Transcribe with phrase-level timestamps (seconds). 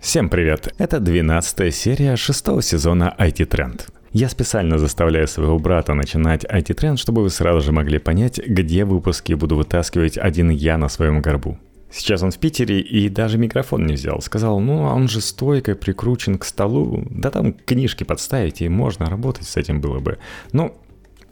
[0.00, 0.72] Всем привет!
[0.78, 3.82] Это 12 серия шестого сезона IT Trend.
[4.12, 9.34] Я специально заставляю своего брата начинать IT-тренд, чтобы вы сразу же могли понять, где выпуски
[9.34, 11.58] буду вытаскивать один я на своем горбу.
[11.90, 14.22] Сейчас он в Питере и даже микрофон не взял.
[14.22, 19.46] Сказал, ну он же стойкой прикручен к столу, да там книжки подставить и можно работать
[19.46, 20.18] с этим было бы.
[20.52, 20.74] Ну,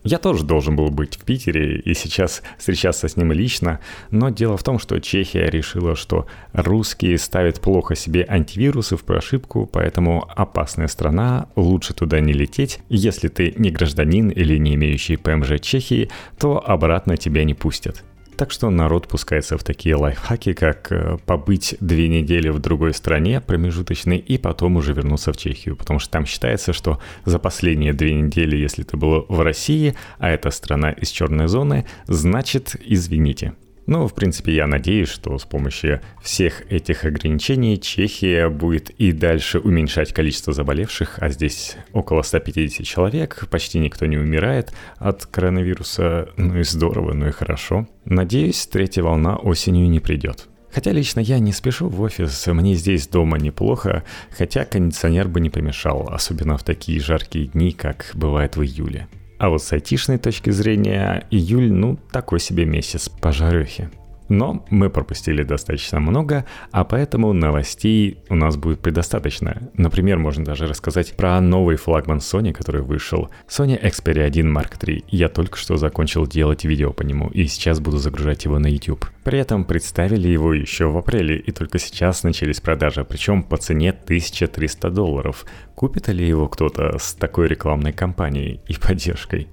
[0.08, 3.80] я тоже должен был быть в Питере и сейчас встречаться с ним лично,
[4.10, 9.68] но дело в том, что Чехия решила, что русские ставят плохо себе антивирусы в прошивку,
[9.70, 12.80] поэтому опасная страна, лучше туда не лететь.
[12.88, 18.02] Если ты не гражданин или не имеющий ПМЖ Чехии, то обратно тебя не пустят.
[18.38, 23.40] Так что народ пускается в такие лайфхаки, как э, побыть две недели в другой стране
[23.40, 25.74] промежуточной и потом уже вернуться в Чехию.
[25.74, 30.30] Потому что там считается, что за последние две недели, если ты был в России, а
[30.30, 33.54] это страна из черной зоны, значит, извините,
[33.88, 39.60] ну, в принципе, я надеюсь, что с помощью всех этих ограничений Чехия будет и дальше
[39.60, 46.58] уменьшать количество заболевших, а здесь около 150 человек, почти никто не умирает от коронавируса, ну
[46.58, 47.88] и здорово, ну и хорошо.
[48.04, 50.48] Надеюсь, третья волна осенью не придет.
[50.70, 54.04] Хотя лично я не спешу в офис, мне здесь дома неплохо,
[54.36, 59.08] хотя кондиционер бы не помешал, особенно в такие жаркие дни, как бывает в июле.
[59.38, 63.90] А вот с айтишной точки зрения, июль, ну, такой себе месяц по жарехе.
[64.28, 69.70] Но мы пропустили достаточно много, а поэтому новостей у нас будет предостаточно.
[69.74, 73.30] Например, можно даже рассказать про новый флагман Sony, который вышел.
[73.48, 75.04] Sony Xperia 1 Mark III.
[75.08, 79.06] Я только что закончил делать видео по нему, и сейчас буду загружать его на YouTube.
[79.24, 83.90] При этом представили его еще в апреле, и только сейчас начались продажи, причем по цене
[83.90, 85.46] 1300 долларов.
[85.74, 89.48] Купит ли его кто-то с такой рекламной кампанией и поддержкой?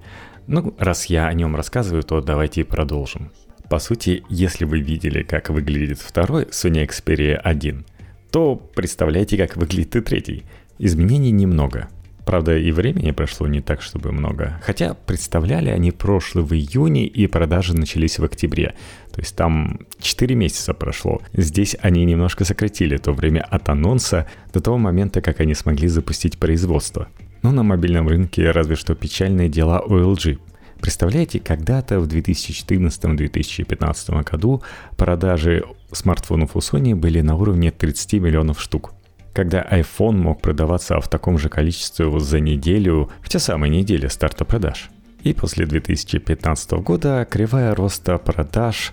[0.47, 3.31] Ну, раз я о нем рассказываю, то давайте продолжим.
[3.69, 7.85] По сути, если вы видели, как выглядит второй Sony Xperia 1,
[8.31, 10.43] то представляете, как выглядит и третий.
[10.77, 11.87] Изменений немного.
[12.25, 14.59] Правда, и времени прошло не так, чтобы много.
[14.63, 18.73] Хотя представляли они прошлый в июне, и продажи начались в октябре.
[19.11, 21.21] То есть там 4 месяца прошло.
[21.33, 26.39] Здесь они немножко сократили то время от анонса до того момента, как они смогли запустить
[26.39, 27.07] производство.
[27.43, 30.39] Но на мобильном рынке разве что печальные дела у LG.
[30.81, 34.63] Представляете, когда-то в 2014-2015 году
[34.97, 38.93] продажи смартфонов у Sony были на уровне 30 миллионов штук.
[39.33, 44.45] Когда iPhone мог продаваться в таком же количестве за неделю, в те самые недели старта
[44.45, 44.89] продаж.
[45.23, 48.91] И после 2015 года кривая роста продаж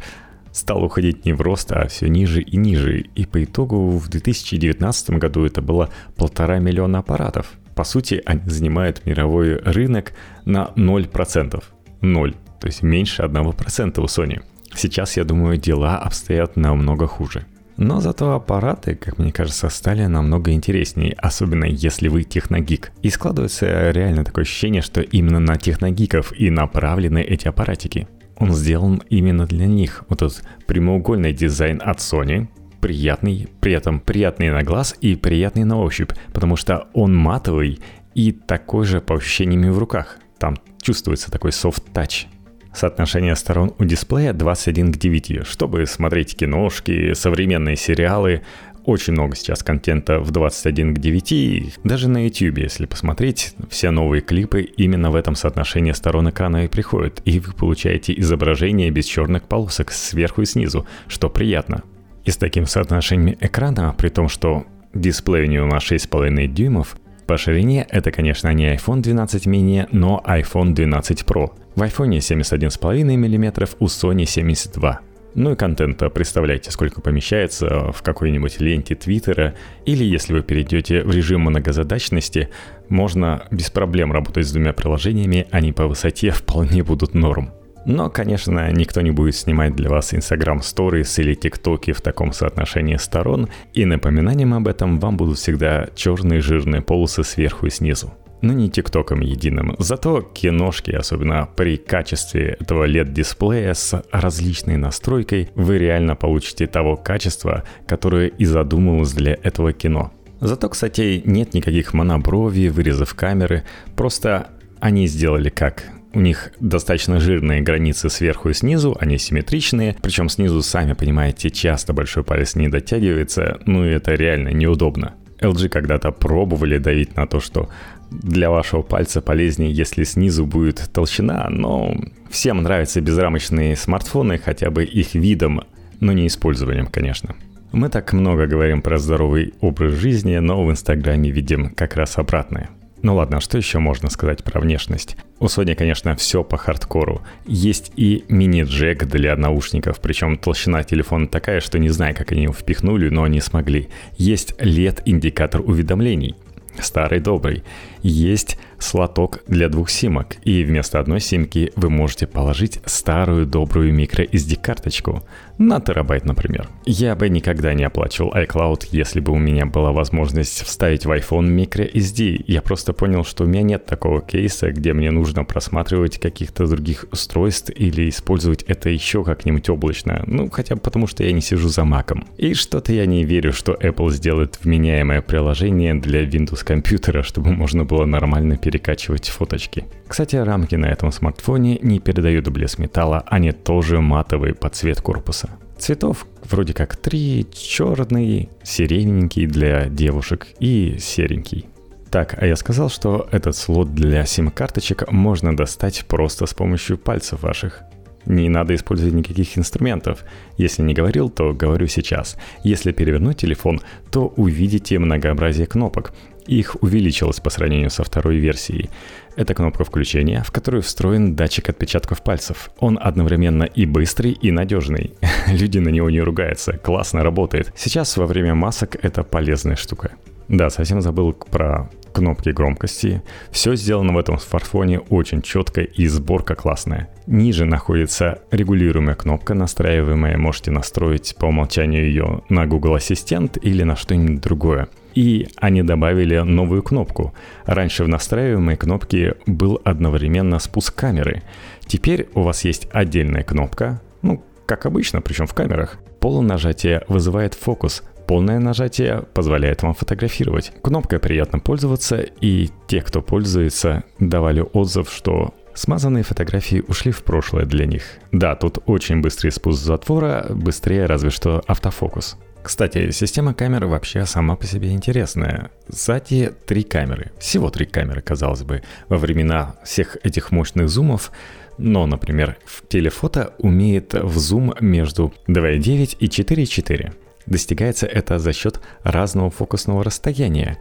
[0.51, 3.05] стал уходить не в рост, а все ниже и ниже.
[3.15, 7.53] И по итогу в 2019 году это было полтора миллиона аппаратов.
[7.75, 10.13] По сути, они занимают мировой рынок
[10.45, 11.65] на 0%.
[12.01, 14.43] 0, то есть меньше 1% у Sony.
[14.75, 17.47] Сейчас, я думаю, дела обстоят намного хуже.
[17.77, 22.93] Но зато аппараты, как мне кажется, стали намного интереснее, особенно если вы техногик.
[23.03, 28.09] И складывается реально такое ощущение, что именно на техногиков и направлены эти аппаратики.
[28.37, 30.05] Он сделан именно для них.
[30.09, 32.49] Вот этот прямоугольный дизайн от Sony,
[32.83, 37.79] приятный, при этом приятный на глаз и приятный на ощупь, потому что он матовый
[38.15, 40.19] и такой же по ощущениям в руках.
[40.39, 42.27] Там чувствуется такой soft-touch.
[42.75, 45.47] Соотношение сторон у дисплея 21 к 9.
[45.47, 48.43] Чтобы смотреть киношки, современные сериалы,
[48.85, 51.79] очень много сейчас контента в 21 к 9.
[51.85, 56.69] Даже на YouTube, если посмотреть, все новые клипы именно в этом соотношении сторон экрана и
[56.69, 57.23] приходят.
[57.25, 61.85] И вы получаете изображение без черных полосок сверху и снизу, что приятно.
[62.25, 66.97] И с таким соотношением экрана, при том, что дисплей у него на 6,5 дюймов,
[67.27, 71.53] по ширине это, конечно, не iPhone 12 mini, но iPhone 12 Pro.
[71.75, 75.01] В iPhone 71,5 мм, у Sony 72
[75.35, 79.55] ну и контента, представляете, сколько помещается в какой-нибудь ленте Твиттера,
[79.87, 82.51] или если вы перейдете в режим многозадачности,
[82.89, 87.51] можно без проблем работать с двумя приложениями, они по высоте вполне будут норм.
[87.85, 92.97] Но, конечно, никто не будет снимать для вас Instagram Stories или TikTok в таком соотношении
[92.97, 98.13] сторон, и напоминанием об этом вам будут всегда черные жирные полосы сверху и снизу.
[98.41, 99.77] Но не тиктоком единым.
[99.79, 107.63] Зато киношки, особенно при качестве этого LED-дисплея с различной настройкой, вы реально получите того качества,
[107.87, 110.13] которое и задумывалось для этого кино.
[110.41, 113.63] Зато, кстати, нет никаких моноброви, вырезов камеры,
[113.95, 114.49] просто
[114.81, 115.85] они сделали как
[116.15, 121.93] у них достаточно жирные границы сверху и снизу, они симметричные, причем снизу, сами понимаете, часто
[121.93, 125.15] большой палец не дотягивается, ну и это реально неудобно.
[125.41, 127.69] LG когда-то пробовали давить на то, что
[128.11, 131.97] для вашего пальца полезнее, если снизу будет толщина, но
[132.31, 135.63] всем нравятся безрамочные смартфоны, хотя бы их видом,
[136.01, 137.35] но не использованием, конечно.
[137.73, 142.69] Мы так много говорим про здоровый образ жизни, но в Инстаграме видим как раз обратное.
[143.03, 145.17] Ну ладно, что еще можно сказать про внешность?
[145.41, 147.23] У Sony, конечно, все по хардкору.
[147.47, 152.53] Есть и мини-джек для наушников, причем толщина телефона такая, что не знаю, как они его
[152.53, 153.89] впихнули, но они смогли.
[154.19, 156.37] Есть LED-индикатор уведомлений,
[156.81, 157.65] старый добрый.
[158.03, 165.25] Есть слоток для двух симок, и вместо одной симки вы можете положить старую добрую microSD-карточку
[165.67, 166.69] на терабайт, например.
[166.85, 171.49] Я бы никогда не оплачивал iCloud, если бы у меня была возможность вставить в iPhone
[171.49, 172.45] microSD.
[172.47, 177.07] Я просто понял, что у меня нет такого кейса, где мне нужно просматривать каких-то других
[177.13, 180.23] устройств или использовать это еще как-нибудь облачно.
[180.27, 182.27] Ну, хотя бы потому, что я не сижу за маком.
[182.37, 187.85] И что-то я не верю, что Apple сделает вменяемое приложение для Windows компьютера, чтобы можно
[187.85, 189.85] было нормально перекачивать фоточки.
[190.13, 195.49] Кстати, рамки на этом смартфоне не передают блеск металла, они тоже матовые под цвет корпуса.
[195.79, 201.65] Цветов вроде как три, черный, сирененький для девушек и серенький.
[202.11, 207.43] Так, а я сказал, что этот слот для сим-карточек можно достать просто с помощью пальцев
[207.43, 207.83] ваших.
[208.27, 210.25] Не надо использовать никаких инструментов.
[210.59, 212.37] Если не говорил, то говорю сейчас.
[212.63, 213.81] Если перевернуть телефон,
[214.11, 216.13] то увидите многообразие кнопок.
[216.47, 218.91] Их увеличилось по сравнению со второй версией.
[219.37, 222.71] Это кнопка включения, в которую встроен датчик отпечатков пальцев.
[222.79, 225.15] Он одновременно и быстрый, и надежный.
[225.47, 227.73] Люди на него не ругаются, классно работает.
[227.77, 230.13] Сейчас во время масок это полезная штука.
[230.49, 233.23] Да, совсем забыл про кнопки громкости.
[233.51, 237.09] Все сделано в этом смартфоне очень четко и сборка классная.
[237.27, 240.37] Ниже находится регулируемая кнопка, настраиваемая.
[240.37, 244.89] Можете настроить по умолчанию ее на Google Ассистент или на что-нибудь другое.
[245.15, 247.35] И они добавили новую кнопку.
[247.65, 251.43] Раньше в настраиваемой кнопке был одновременно спуск камеры.
[251.87, 255.99] Теперь у вас есть отдельная кнопка, ну, как обычно, причем в камерах.
[256.21, 260.73] Полнажатие вызывает фокус, Полное нажатие позволяет вам фотографировать.
[260.81, 267.65] Кнопкой приятно пользоваться, и те, кто пользуется, давали отзыв, что Смазанные фотографии ушли в прошлое
[267.65, 268.03] для них.
[268.31, 272.37] Да, тут очень быстрый спуск затвора, быстрее разве что автофокус.
[272.63, 275.71] Кстати, система камер вообще сама по себе интересная.
[275.89, 277.33] Сзади три камеры.
[277.39, 278.83] Всего три камеры, казалось бы.
[279.09, 281.33] Во времена всех этих мощных зумов
[281.79, 287.13] но, например, в телефото умеет в зум между 2.9 и 4.4.
[287.47, 290.79] Достигается это за счет разного фокусного расстояния.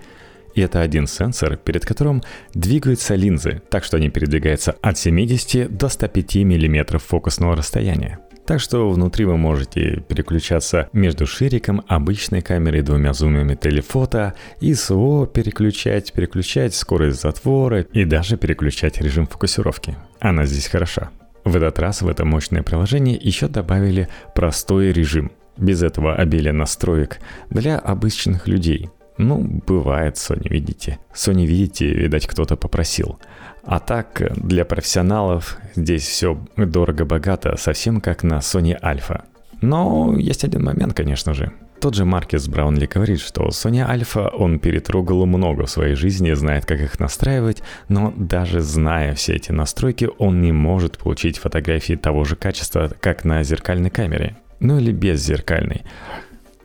[0.53, 2.21] И это один сенсор, перед которым
[2.53, 8.19] двигаются линзы, так что они передвигаются от 70 до 105 мм фокусного расстояния.
[8.45, 16.11] Так что внутри вы можете переключаться между шириком, обычной камерой, двумя зумами телефото, ISO переключать,
[16.11, 19.95] переключать скорость затвора и даже переключать режим фокусировки.
[20.19, 21.11] Она здесь хороша.
[21.43, 25.31] В этот раз в это мощное приложение еще добавили простой режим.
[25.57, 30.97] Без этого обилия настроек для обычных людей– ну, бывает, Sony, видите.
[31.13, 33.19] Sony, видите, видать, кто-то попросил.
[33.63, 39.23] А так, для профессионалов здесь все дорого-богато, совсем как на Sony Alpha.
[39.61, 41.51] Но есть один момент, конечно же.
[41.79, 46.65] Тот же Маркес Браунли говорит, что Sony Alpha он перетрогал много в своей жизни, знает,
[46.65, 52.23] как их настраивать, но даже зная все эти настройки, он не может получить фотографии того
[52.23, 54.37] же качества, как на зеркальной камере.
[54.59, 55.81] Ну или без зеркальной.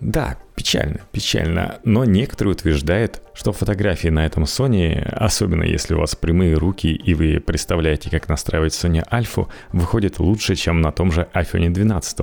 [0.01, 6.16] Да, печально, печально, но некоторые утверждают, что фотографии на этом Sony, особенно если у вас
[6.16, 11.28] прямые руки и вы представляете, как настраивать Sony Alpha, выходят лучше, чем на том же
[11.35, 12.19] iPhone 12.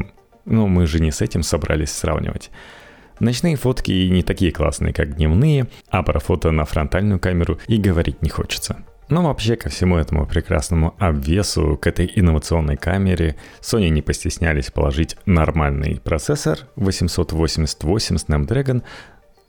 [0.46, 2.50] Но мы же не с этим собрались сравнивать.
[3.20, 8.22] Ночные фотки не такие классные, как дневные, а про фото на фронтальную камеру и говорить
[8.22, 8.84] не хочется.
[9.14, 15.18] Но вообще ко всему этому прекрасному обвесу, к этой инновационной камере, Sony не постеснялись положить
[15.28, 18.82] нормальный процессор 888 Snapdragon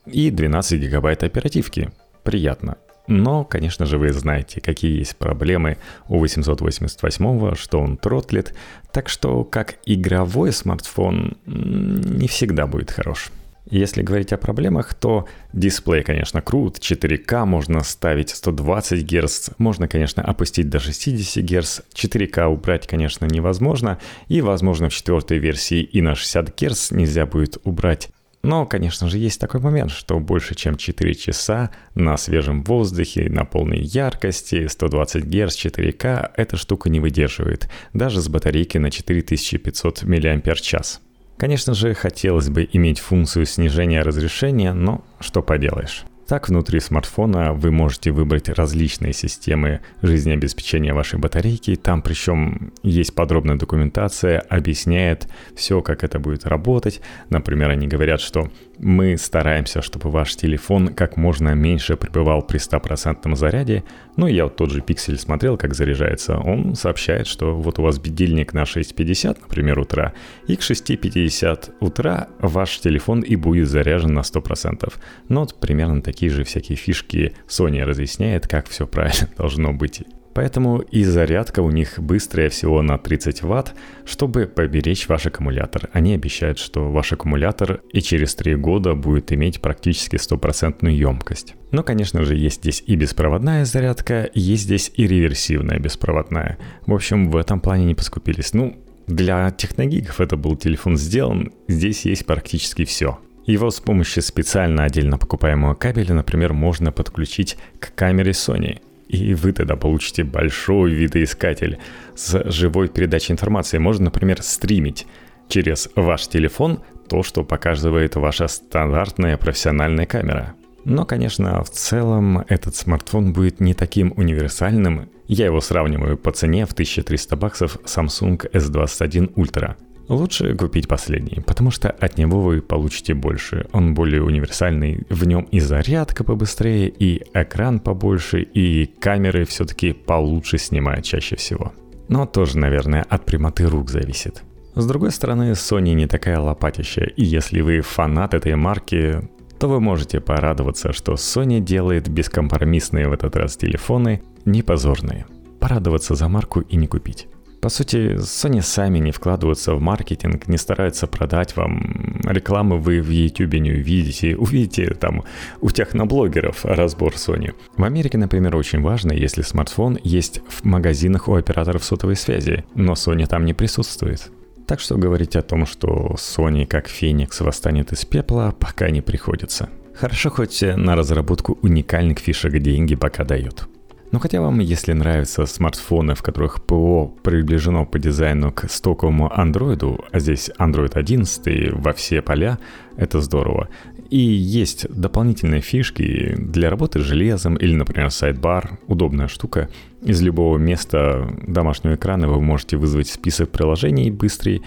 [0.05, 1.89] и 12 гигабайт оперативки.
[2.21, 2.77] Приятно.
[3.07, 5.77] Но, конечно же, вы знаете, какие есть проблемы
[6.09, 8.53] у 888, что он тротлит,
[8.91, 13.31] так что как игровой смартфон не всегда будет хорош.
[13.69, 20.23] Если говорить о проблемах, то дисплей, конечно, крут, 4К можно ставить 120 Гц, можно, конечно,
[20.23, 26.13] опустить до 60 Гц, 4К убрать, конечно, невозможно, и, возможно, в четвертой версии и на
[26.13, 28.09] 60 Гц нельзя будет убрать.
[28.43, 33.43] Но, конечно же, есть такой момент, что больше чем 4 часа на свежем воздухе, на
[33.45, 40.99] полной яркости, 120 Гц, 4К эта штука не выдерживает, даже с батарейкой на 4500 мАч.
[41.37, 46.05] Конечно же, хотелось бы иметь функцию снижения разрешения, но что поделаешь.
[46.27, 51.75] Так, внутри смартфона вы можете выбрать различные системы жизнеобеспечения вашей батарейки.
[51.75, 56.99] Там причем есть подробная документация, объясняет все, как это будет работать.
[57.29, 63.35] Например, они говорят, что мы стараемся, чтобы ваш телефон как можно меньше пребывал при 100%
[63.35, 63.83] заряде.
[64.17, 66.37] Ну, я вот тот же пиксель смотрел, как заряжается.
[66.37, 70.13] Он сообщает, что вот у вас будильник на 6.50, например, утра,
[70.47, 74.91] и к 6.50 утра ваш телефон и будет заряжен на 100%.
[75.29, 80.03] Ну, вот примерно такие же всякие фишки Sony разъясняет, как все правильно должно быть.
[80.35, 85.89] Поэтому и зарядка у них быстрая всего на 30 ватт, чтобы поберечь ваш аккумулятор.
[85.93, 91.55] Они обещают, что ваш аккумулятор и через 3 года будет иметь практически стопроцентную емкость.
[91.71, 96.57] Но, конечно же, есть здесь и беспроводная зарядка, есть здесь и реверсивная беспроводная.
[96.85, 98.53] В общем, в этом плане не поскупились.
[98.53, 98.75] Ну,
[99.07, 103.19] для техногиков это был телефон сделан, здесь есть практически все.
[103.45, 108.81] Его с помощью специально отдельно покупаемого кабеля, например, можно подключить к камере Sony.
[109.07, 111.77] И вы тогда получите большой видоискатель
[112.15, 113.77] с живой передачей информации.
[113.77, 115.05] Можно, например, стримить
[115.47, 120.55] через ваш телефон то, что показывает ваша стандартная профессиональная камера.
[120.83, 125.09] Но, конечно, в целом этот смартфон будет не таким универсальным.
[125.27, 129.75] Я его сравниваю по цене в 1300 баксов Samsung S21 Ultra.
[130.07, 133.67] Лучше купить последний, потому что от него вы получите больше.
[133.71, 140.59] Он более универсальный, в нем и зарядка побыстрее, и экран побольше, и камеры все-таки получше
[140.59, 141.73] снимают чаще всего.
[142.07, 144.43] Но тоже, наверное, от прямоты рук зависит.
[144.75, 149.79] С другой стороны, Sony не такая лопатища, и если вы фанат этой марки, то вы
[149.79, 155.25] можете порадоваться, что Sony делает бескомпромиссные в этот раз телефоны, не позорные.
[155.59, 157.27] Порадоваться за марку и не купить.
[157.65, 162.21] По сути, Sony сами не вкладываются в маркетинг, не стараются продать вам.
[162.23, 164.35] Рекламы вы в YouTube не увидите.
[164.37, 165.23] Увидите там
[165.61, 167.55] у техноблогеров разбор Sony.
[167.75, 172.93] В Америке, например, очень важно, если смартфон есть в магазинах у операторов сотовой связи, но
[172.93, 174.31] Sony там не присутствует.
[174.67, 179.69] Так что говорить о том, что Sony как Феникс восстанет из пепла, пока не приходится.
[179.95, 183.67] Хорошо хоть на разработку уникальных фишек деньги пока дают.
[184.15, 190.05] Но хотя вам, если нравятся смартфоны, в которых ПО приближено по дизайну к стоковому андроиду,
[190.09, 192.57] а здесь Android 11 во все поля,
[192.95, 193.67] это здорово.
[194.09, 199.67] И есть дополнительные фишки для работы с железом или, например, сайдбар, удобная штука.
[200.01, 204.61] Из любого места домашнего экрана вы можете вызвать список приложений быстрый,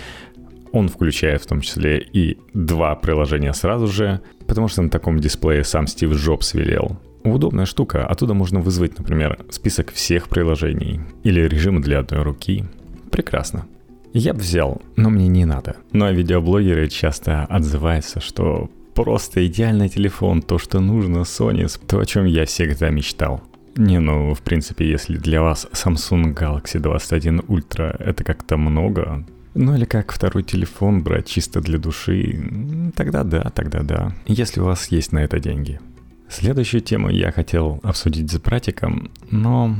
[0.73, 5.65] он включает в том числе и два приложения сразу же, потому что на таком дисплее
[5.65, 6.99] сам Стив Джобс велел.
[7.25, 12.65] Удобная штука, оттуда можно вызвать, например, список всех приложений или режим для одной руки.
[13.11, 13.67] Прекрасно.
[14.13, 15.77] Я бы взял, но мне не надо.
[15.93, 22.07] Ну а видеоблогеры часто отзываются, что просто идеальный телефон, то, что нужно Sony, то, о
[22.07, 23.43] чем я всегда мечтал.
[23.77, 29.25] Не, ну, в принципе, если для вас Samsung Galaxy 21 Ultra это как-то много,
[29.59, 34.65] ну или как второй телефон брать чисто для души, тогда да, тогда да, если у
[34.65, 35.81] вас есть на это деньги.
[36.29, 39.75] Следующую тему я хотел обсудить с братиком, но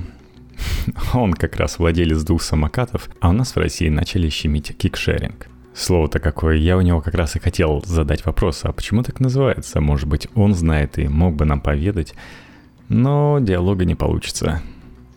[1.15, 5.47] он как раз владелец двух самокатов, а у нас в России начали щемить кикшеринг.
[5.75, 9.81] Слово-то какое, я у него как раз и хотел задать вопрос, а почему так называется?
[9.81, 12.15] Может быть, он знает и мог бы нам поведать,
[12.89, 14.61] но диалога не получится.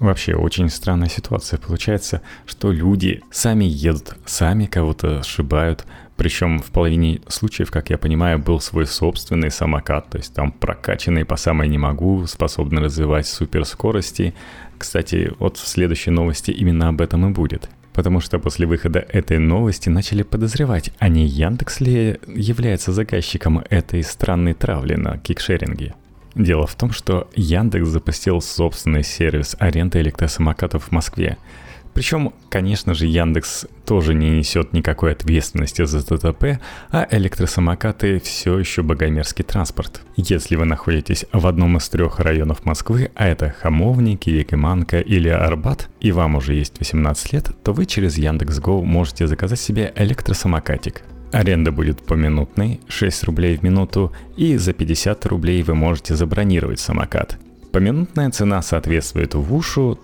[0.01, 5.85] Вообще очень странная ситуация получается, что люди сами едут, сами кого-то сшибают,
[6.17, 11.23] причем в половине случаев, как я понимаю, был свой собственный самокат, то есть там прокачанный
[11.23, 14.33] по самой не могу, способный развивать суперскорости.
[14.79, 17.69] Кстати, вот в следующей новости именно об этом и будет.
[17.93, 24.01] Потому что после выхода этой новости начали подозревать, а не Яндекс ли является заказчиком этой
[24.01, 25.93] странной травли на кикшеринге.
[26.35, 31.37] Дело в том, что Яндекс запустил собственный сервис аренды электросамокатов в Москве–
[31.93, 38.81] причем, конечно же, Яндекс тоже не несет никакой ответственности за ТТП, а электросамокаты все еще
[38.81, 40.01] богомерзкий транспорт.
[40.15, 45.89] Если вы находитесь в одном из трех районов Москвы, а это Хамовники, Якиманка или Арбат,
[45.99, 51.03] и вам уже есть 18 лет, то вы через Яндекс.Го можете заказать себе электросамокатик.
[51.31, 57.37] Аренда будет поминутной, 6 рублей в минуту, и за 50 рублей вы можете забронировать самокат.
[57.71, 59.97] Поминутная цена соответствует в ушу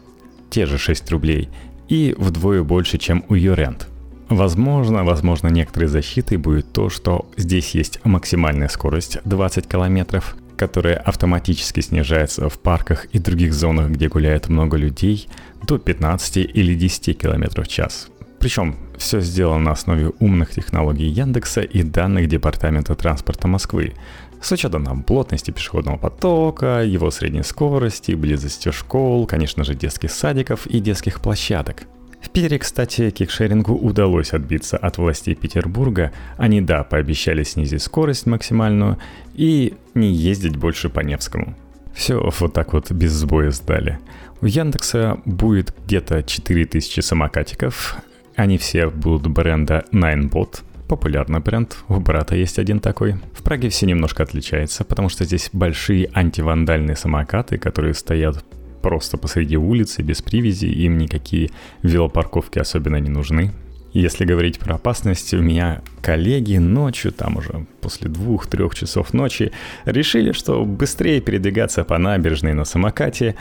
[0.49, 1.49] те же 6 рублей,
[1.89, 3.87] и вдвое больше, чем у Юрент.
[4.29, 10.21] Возможно, возможно, некоторой защитой будет то, что здесь есть максимальная скорость 20 км,
[10.57, 15.29] которая автоматически снижается в парках и других зонах, где гуляет много людей,
[15.65, 18.09] до 15 или 10 км в час.
[18.39, 23.93] Причем все сделано на основе умных технологий Яндекса и данных Департамента транспорта Москвы.
[24.41, 30.67] С учетом там, плотности пешеходного потока, его средней скорости, близости школ, конечно же, детских садиков
[30.67, 31.83] и детских площадок.
[32.21, 36.11] В Питере, кстати, кикшерингу удалось отбиться от властей Петербурга.
[36.37, 38.97] Они, да, пообещали снизить скорость максимальную
[39.33, 41.55] и не ездить больше по Невскому.
[41.93, 43.99] Все вот так вот без сбоя сдали.
[44.41, 47.97] У Яндекса будет где-то 4000 самокатиков.
[48.37, 53.15] Они все будут бренда Ninebot, популярный бренд, у брата есть один такой.
[53.33, 58.45] В Праге все немножко отличается, потому что здесь большие антивандальные самокаты, которые стоят
[58.83, 61.49] просто посреди улицы, без привязи, им никакие
[61.81, 63.53] велопарковки особенно не нужны.
[63.91, 69.51] Если говорить про опасность, у меня коллеги ночью, там уже после двух-трех часов ночи,
[69.85, 73.33] решили, что быстрее передвигаться по набережной на самокате.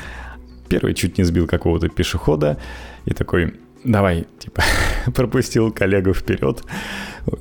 [0.71, 2.57] Первый чуть не сбил какого-то пешехода
[3.05, 4.63] и такой, давай, типа,
[5.15, 6.63] пропустил коллегу вперед,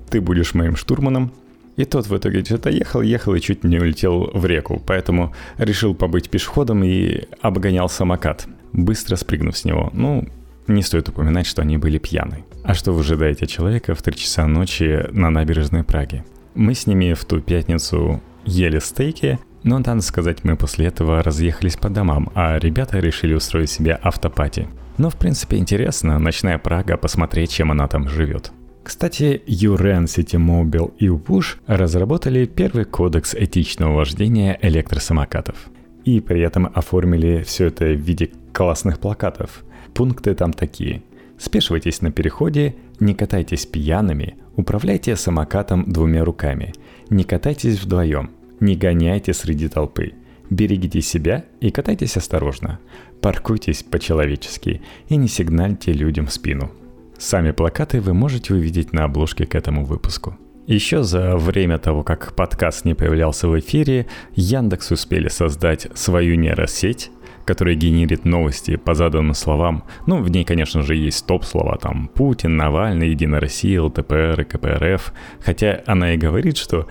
[0.09, 1.31] ты будешь моим штурманом.
[1.75, 5.93] И тот в итоге что-то ехал, ехал и чуть не улетел в реку, поэтому решил
[5.93, 9.89] побыть пешеходом и обгонял самокат, быстро спрыгнув с него.
[9.93, 10.25] Ну,
[10.67, 12.45] не стоит упоминать, что они были пьяны.
[12.63, 16.23] А что вы ожидаете человека в 3 часа ночи на набережной Праги?
[16.55, 21.75] Мы с ними в ту пятницу ели стейки, но, надо сказать, мы после этого разъехались
[21.75, 24.67] по домам, а ребята решили устроить себе автопати.
[24.99, 28.51] Но, в принципе, интересно, ночная Прага, посмотреть, чем она там живет.
[28.83, 35.55] Кстати, Юрен, Ситимобил и Wush разработали первый кодекс этичного вождения электросамокатов.
[36.03, 39.63] И при этом оформили все это в виде классных плакатов.
[39.95, 41.01] Пункты там такие.
[41.39, 46.73] Спешивайтесь на переходе, не катайтесь пьяными, управляйте самокатом двумя руками,
[47.09, 50.13] не катайтесь вдвоем, не гоняйте среди толпы,
[50.49, 52.79] берегите себя и катайтесь осторожно,
[53.21, 56.71] паркуйтесь по-человечески и не сигнальте людям в спину–
[57.17, 60.37] Сами плакаты вы можете увидеть на обложке к этому выпуску.
[60.67, 67.11] Еще за время того, как подкаст не появлялся в эфире, Яндекс успели создать свою нейросеть,
[67.45, 69.83] которая генерит новости по заданным словам.
[70.07, 75.13] Ну, в ней, конечно же, есть топ-слова, там Путин, Навальный, Единая Россия, ЛТПР и КПРФ.
[75.39, 76.87] Хотя она и говорит, что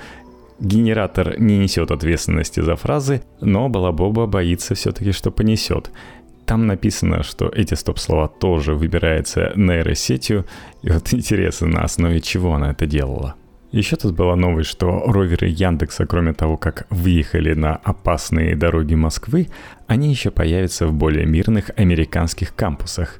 [0.58, 5.90] генератор не несет ответственности за фразы, но Балабоба боится все-таки, что понесет.
[6.46, 10.44] Там написано, что эти стоп-слова тоже выбираются нейросетью,
[10.82, 13.34] и вот интересно, на основе чего она это делала.
[13.72, 19.48] Еще тут была новость, что роверы Яндекса, кроме того, как выехали на опасные дороги Москвы,
[19.88, 23.18] они еще появятся в более мирных американских кампусах.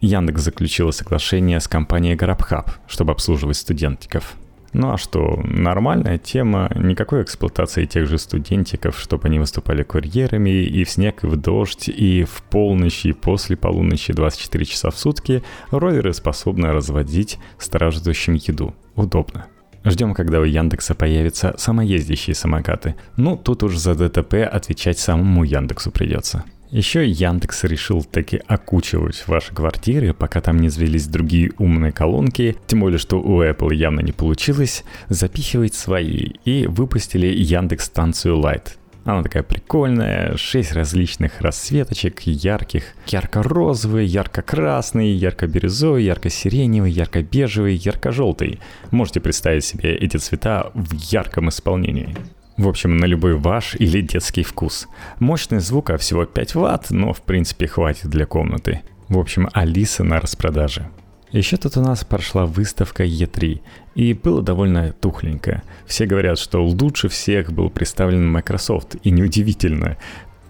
[0.00, 4.36] Яндекс заключила соглашение с компанией GrabHub, чтобы обслуживать студентиков.
[4.72, 10.84] Ну а что, нормальная тема, никакой эксплуатации тех же студентиков, чтобы они выступали курьерами и
[10.84, 15.42] в снег, и в дождь, и в полночь, и после полуночи 24 часа в сутки
[15.70, 18.74] роверы способны разводить страждущим еду.
[18.94, 19.46] Удобно.
[19.84, 22.96] Ждем, когда у Яндекса появятся самоездящие самокаты.
[23.16, 26.44] Ну, тут уж за ДТП отвечать самому Яндексу придется.
[26.70, 32.80] Еще Яндекс решил таки окучивать ваши квартиры, пока там не завелись другие умные колонки, тем
[32.80, 38.74] более, что у Apple явно не получилось, запихивать свои и выпустили Яндекс станцию Light.
[39.04, 48.60] Она такая прикольная, 6 различных расцветочек, ярких, ярко-розовый, ярко-красный, ярко-бирюзовый, ярко-сиреневый, ярко-бежевый, ярко-желтый.
[48.90, 52.14] Можете представить себе эти цвета в ярком исполнении.
[52.58, 54.88] В общем, на любой ваш или детский вкус.
[55.20, 58.80] Мощность звука всего 5 Вт, но в принципе хватит для комнаты.
[59.08, 60.88] В общем, Алиса на распродаже.
[61.30, 63.60] Еще тут у нас прошла выставка E3,
[63.94, 65.62] и было довольно тухленько.
[65.86, 69.96] Все говорят, что лучше всех был представлен Microsoft, и неудивительно.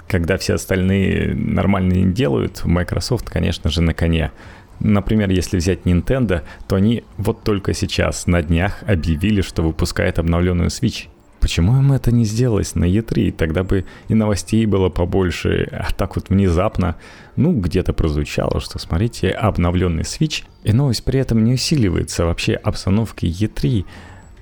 [0.06, 4.32] Когда все остальные нормально не делают, Microsoft, конечно же, на коне.
[4.80, 10.70] Например, если взять Nintendo, то они вот только сейчас, на днях, объявили, что выпускает обновленную
[10.70, 11.08] Switch.
[11.40, 13.32] Почему им это не сделалось на E3?
[13.32, 15.68] Тогда бы и новостей было побольше.
[15.72, 16.96] А так вот внезапно,
[17.36, 20.44] ну, где-то прозвучало, что, смотрите, обновленный Switch.
[20.64, 23.84] И новость при этом не усиливается вообще обстановки E3.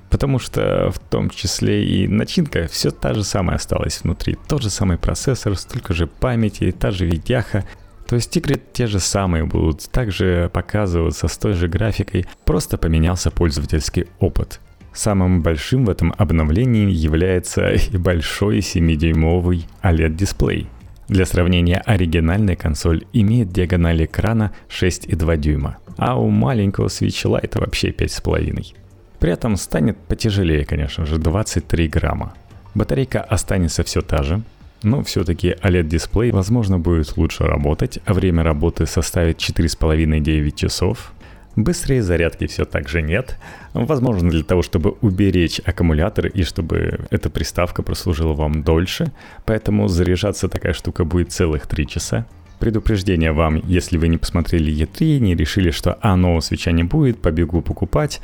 [0.08, 4.36] Потому что в том числе и начинка все та же самая осталась внутри.
[4.48, 7.64] Тот же самый процессор, столько же памяти, та же видяха.
[8.06, 13.32] То есть игры те же самые будут также показываться с той же графикой, просто поменялся
[13.32, 14.60] пользовательский опыт.
[14.96, 20.68] Самым большим в этом обновлении является большой 7-дюймовый OLED-дисплей.
[21.08, 27.90] Для сравнения, оригинальная консоль имеет диагональ экрана 6,2 дюйма, а у маленького Switch Lite вообще
[27.90, 28.74] 5,5.
[29.20, 32.32] При этом станет потяжелее, конечно же, 23 грамма.
[32.74, 34.42] Батарейка останется все та же,
[34.82, 41.12] но все-таки OLED-дисплей, возможно, будет лучше работать, а время работы составит 4,5-9 часов,
[41.56, 43.38] Быстрой зарядки все так же нет.
[43.72, 49.10] Возможно, для того, чтобы уберечь аккумулятор и чтобы эта приставка прослужила вам дольше.
[49.46, 52.26] Поэтому заряжаться такая штука будет целых 3 часа.
[52.58, 57.22] Предупреждение вам, если вы не посмотрели E3, не решили, что а, нового свеча не будет,
[57.22, 58.20] побегу покупать.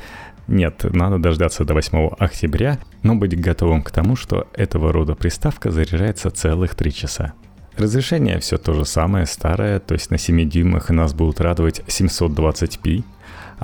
[0.47, 5.71] Нет, надо дождаться до 8 октября, но быть готовым к тому, что этого рода приставка
[5.71, 7.33] заряжается целых 3 часа.
[7.77, 13.03] Разрешение все то же самое, старое, то есть на 7 дюймах нас будут радовать 720p,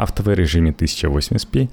[0.02, 1.70] автовой-режиме 1080p.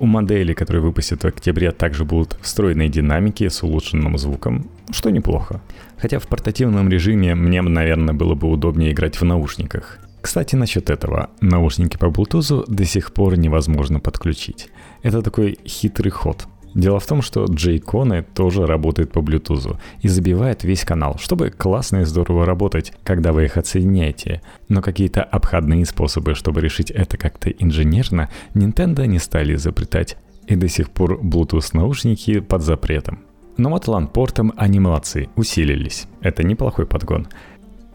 [0.00, 5.60] У модели, которые выпустят в октябре, также будут встроенные динамики с улучшенным звуком, что неплохо.
[5.96, 9.98] Хотя в портативном режиме мне, наверное, было бы удобнее играть в наушниках.
[10.20, 11.30] Кстати, насчет этого.
[11.40, 14.68] Наушники по Bluetooth до сих пор невозможно подключить.
[15.02, 20.64] Это такой хитрый ход– Дело в том, что джейконы тоже работают по Bluetooth и забивают
[20.64, 24.42] весь канал, чтобы классно и здорово работать, когда вы их отсоединяете.
[24.68, 30.16] Но какие-то обходные способы, чтобы решить это как-то инженерно, Nintendo не стали изобретать.
[30.46, 33.20] И до сих пор Bluetooth наушники под запретом.
[33.56, 36.06] Но вот LAN-портом они молодцы, усилились.
[36.20, 37.26] Это неплохой подгон.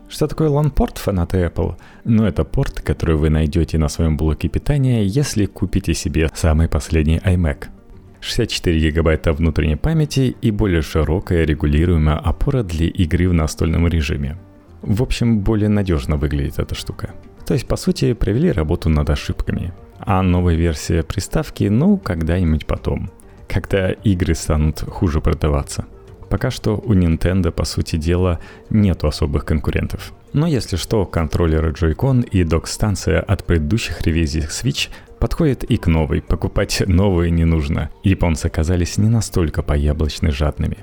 [0.09, 1.75] Что такое LAN-порт фанаты Apple?
[2.03, 7.17] Ну, это порт, который вы найдете на своем блоке питания, если купите себе самый последний
[7.17, 7.67] iMac.
[8.23, 14.37] 64 гигабайта внутренней памяти и более широкая регулируемая опора для игры в настольном режиме.
[14.81, 17.11] В общем, более надежно выглядит эта штука.
[17.45, 19.73] То есть, по сути, провели работу над ошибками.
[19.99, 23.11] А новая версия приставки, ну, когда-нибудь потом.
[23.49, 25.85] Когда игры станут хуже продаваться.
[26.29, 30.13] Пока что у Nintendo, по сути дела, нету особых конкурентов.
[30.33, 34.89] Но если что, контроллеры Joy-Con и док-станция от предыдущих ревизий Switch
[35.23, 37.89] подходит и к новой, покупать новые не нужно.
[38.03, 40.79] Японцы оказались не настолько по-яблочной жадными.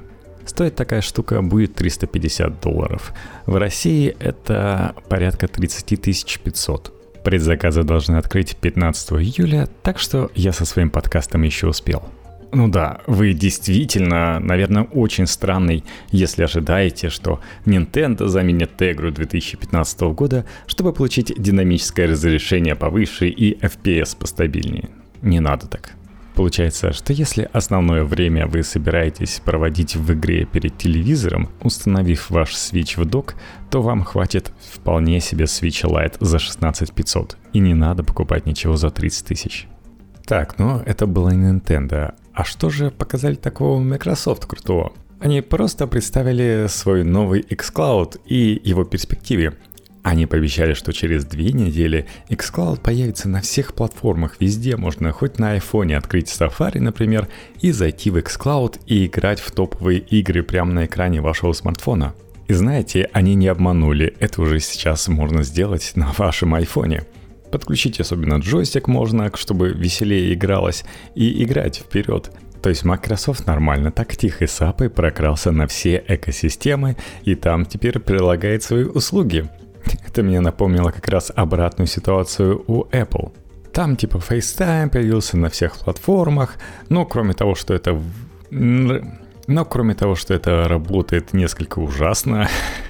[0.47, 3.13] Стоит такая штука будет 350 долларов.
[3.45, 7.23] В России это порядка 30 500.
[7.23, 12.03] Предзаказы должны открыть 15 июля, так что я со своим подкастом еще успел.
[12.53, 20.45] Ну да, вы действительно, наверное, очень странный, если ожидаете, что Nintendo заменит Tegra 2015 года,
[20.67, 24.91] чтобы получить динамическое разрешение повыше и FPS постабильнее.
[25.23, 25.93] Не надо так.
[26.35, 33.01] Получается, что если основное время вы собираетесь проводить в игре перед телевизором, установив ваш Switch
[33.01, 33.35] в док,
[33.71, 38.77] то вам хватит вполне себе Switch Lite за 16 500, и не надо покупать ничего
[38.77, 39.69] за 30 тысяч.
[40.25, 42.15] Так, ну это было Nintendo.
[42.41, 44.95] А что же показали такого Microsoft крутого?
[45.21, 49.59] Они просто представили свой новый xCloud и его перспективе.
[50.03, 55.59] Они пообещали, что через две недели xCloud появится на всех платформах, везде можно хоть на
[55.59, 57.29] iPhone открыть Safari, например,
[57.61, 62.15] и зайти в xCloud и играть в топовые игры прямо на экране вашего смартфона.
[62.49, 67.05] И знаете, они не обманули, это уже сейчас можно сделать на вашем айфоне.
[67.51, 70.85] Подключить особенно джойстик можно, чтобы веселее игралось,
[71.15, 72.31] и играть вперед.
[72.63, 78.63] То есть Microsoft нормально так тихо сапой прокрался на все экосистемы и там теперь прилагает
[78.63, 79.49] свои услуги.
[80.07, 83.33] Это мне напомнило как раз обратную ситуацию у Apple.
[83.73, 86.57] Там типа FaceTime появился на всех платформах,
[86.89, 88.01] но кроме того, что это...
[88.51, 92.49] Но кроме того, что это работает несколько ужасно,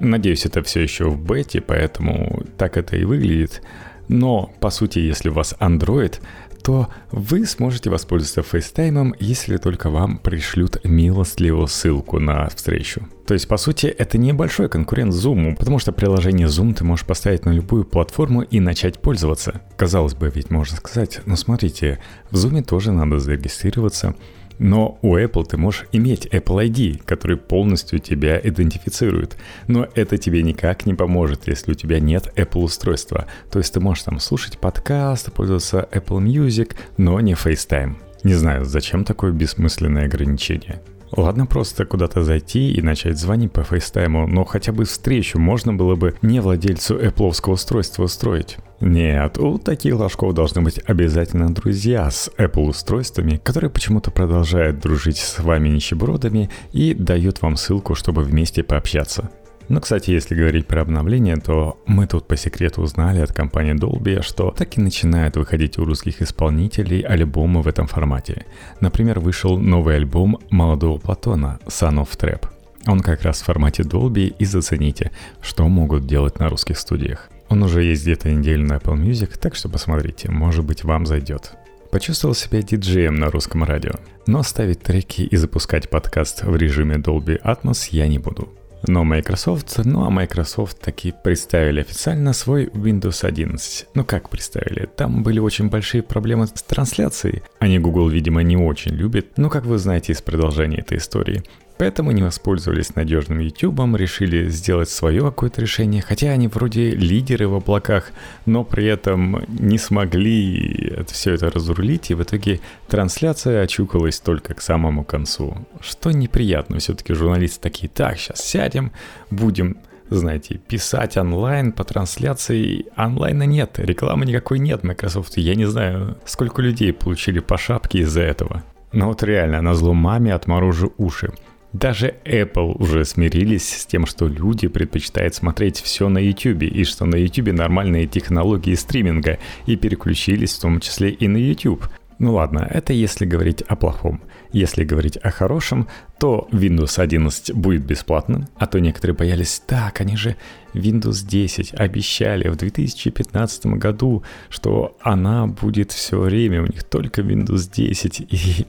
[0.00, 3.62] Надеюсь, это все еще в бете, поэтому так это и выглядит.
[4.08, 6.20] Но, по сути, если у вас Android,
[6.66, 13.06] то вы сможете воспользоваться FaceTime, если только вам пришлют милостливую ссылку на встречу.
[13.26, 17.44] То есть, по сути, это небольшой конкурент Zoom, потому что приложение Zoom ты можешь поставить
[17.44, 19.60] на любую платформу и начать пользоваться.
[19.76, 22.00] Казалось бы, ведь можно сказать, ну смотрите,
[22.32, 24.16] в Zoom тоже надо зарегистрироваться,
[24.58, 29.36] но у Apple ты можешь иметь Apple ID, который полностью тебя идентифицирует.
[29.66, 33.26] Но это тебе никак не поможет, если у тебя нет Apple устройства.
[33.50, 37.96] То есть ты можешь там слушать подкасты, пользоваться Apple Music, но не FaceTime.
[38.22, 40.82] Не знаю, зачем такое бессмысленное ограничение.
[41.16, 45.94] Ладно просто куда-то зайти и начать звонить по фейстайму, но хотя бы встречу можно было
[45.94, 48.58] бы не владельцу Apple устройства устроить.
[48.80, 55.16] Нет, у таких ложков должны быть обязательно друзья с Apple устройствами, которые почему-то продолжают дружить
[55.16, 59.30] с вами нищебродами и дают вам ссылку, чтобы вместе пообщаться.
[59.68, 64.22] Но, кстати, если говорить про обновление, то мы тут по секрету узнали от компании Dolby,
[64.22, 68.46] что так и начинают выходить у русских исполнителей альбомы в этом формате.
[68.80, 72.46] Например, вышел новый альбом молодого Платона «Son of Trap».
[72.86, 75.10] Он как раз в формате Dolby и зацените,
[75.40, 77.30] что могут делать на русских студиях.
[77.48, 81.52] Он уже есть где-то неделю на Apple Music, так что посмотрите, может быть вам зайдет.
[81.90, 83.92] Почувствовал себя диджеем на русском радио,
[84.26, 88.48] но ставить треки и запускать подкаст в режиме Dolby Atmos я не буду.
[88.88, 93.88] Но Microsoft, ну а Microsoft таки представили официально свой Windows 11.
[93.94, 94.88] Ну как представили?
[94.96, 97.42] Там были очень большие проблемы с трансляцией.
[97.58, 99.38] Они Google, видимо, не очень любят.
[99.38, 101.42] Ну как вы знаете из продолжения этой истории.
[101.78, 107.54] Поэтому не воспользовались надежным YouTube, решили сделать свое какое-то решение, хотя они вроде лидеры в
[107.54, 108.12] облаках,
[108.46, 114.62] но при этом не смогли все это разрулить, и в итоге трансляция очукалась только к
[114.62, 115.66] самому концу.
[115.80, 118.92] Что неприятно, все-таки журналисты такие, так, сейчас сядем,
[119.30, 119.76] будем
[120.08, 122.86] знаете, писать онлайн по трансляции.
[122.94, 125.36] Онлайна нет, рекламы никакой нет Microsoft.
[125.36, 128.62] Я не знаю, сколько людей получили по шапке из-за этого.
[128.92, 131.32] Но вот реально, на зло маме отморожу уши.
[131.72, 137.04] Даже Apple уже смирились с тем, что люди предпочитают смотреть все на YouTube, и что
[137.04, 141.88] на YouTube нормальные технологии стриминга, и переключились в том числе и на YouTube.
[142.18, 144.22] Ну ладно, это если говорить о плохом.
[144.50, 145.86] Если говорить о хорошем,
[146.18, 150.36] то Windows 11 будет бесплатным, а то некоторые боялись, так, они же
[150.72, 157.70] Windows 10 обещали в 2015 году, что она будет все время, у них только Windows
[157.70, 158.66] 10, и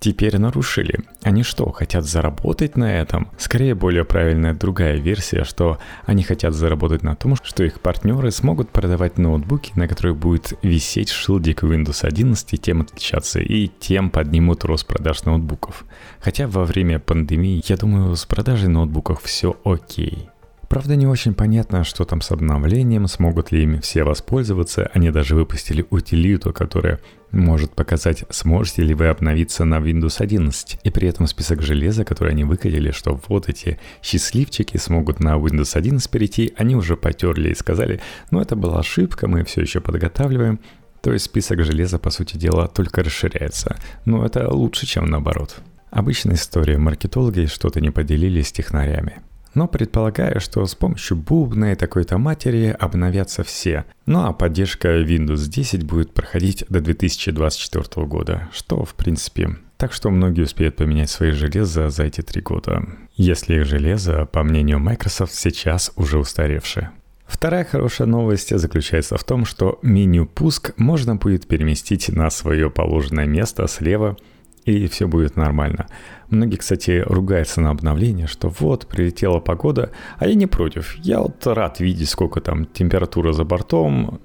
[0.00, 1.00] теперь нарушили.
[1.22, 3.28] Они что, хотят заработать на этом?
[3.38, 8.70] Скорее, более правильная другая версия, что они хотят заработать на том, что их партнеры смогут
[8.70, 14.64] продавать ноутбуки, на которых будет висеть шилдик Windows 11 и тем отличаться, и тем поднимут
[14.64, 15.84] рост продаж ноутбуков.
[16.20, 20.28] Хотя во время пандемии, я думаю, с продажей ноутбуков все окей.
[20.68, 24.90] Правда, не очень понятно, что там с обновлением, смогут ли ими все воспользоваться.
[24.92, 27.00] Они даже выпустили утилиту, которая
[27.30, 30.80] может показать, сможете ли вы обновиться на Windows 11.
[30.84, 35.74] И при этом список железа, который они выкатили, что вот эти счастливчики смогут на Windows
[35.74, 40.60] 11 перейти, они уже потерли и сказали, ну это была ошибка, мы все еще подготавливаем.
[41.00, 43.78] То есть список железа, по сути дела, только расширяется.
[44.04, 45.60] Но это лучше, чем наоборот.
[45.90, 46.76] Обычная история.
[46.76, 49.22] Маркетологи что-то не поделились с технарями
[49.58, 53.86] но предполагаю, что с помощью бубна и такой-то матери обновятся все.
[54.06, 60.10] Ну а поддержка Windows 10 будет проходить до 2024 года, что в принципе так что
[60.10, 62.84] многие успеют поменять свои железа за эти три года.
[63.16, 66.90] Если их железо, по мнению Microsoft, сейчас уже устаревшее.
[67.26, 73.26] Вторая хорошая новость заключается в том, что меню «Пуск» можно будет переместить на свое положенное
[73.26, 74.16] место слева–
[74.68, 75.86] и все будет нормально.
[76.30, 80.96] Многие, кстати, ругаются на обновление, что вот, прилетела погода, а я не против.
[80.96, 84.20] Я вот рад видеть, сколько там температура за бортом,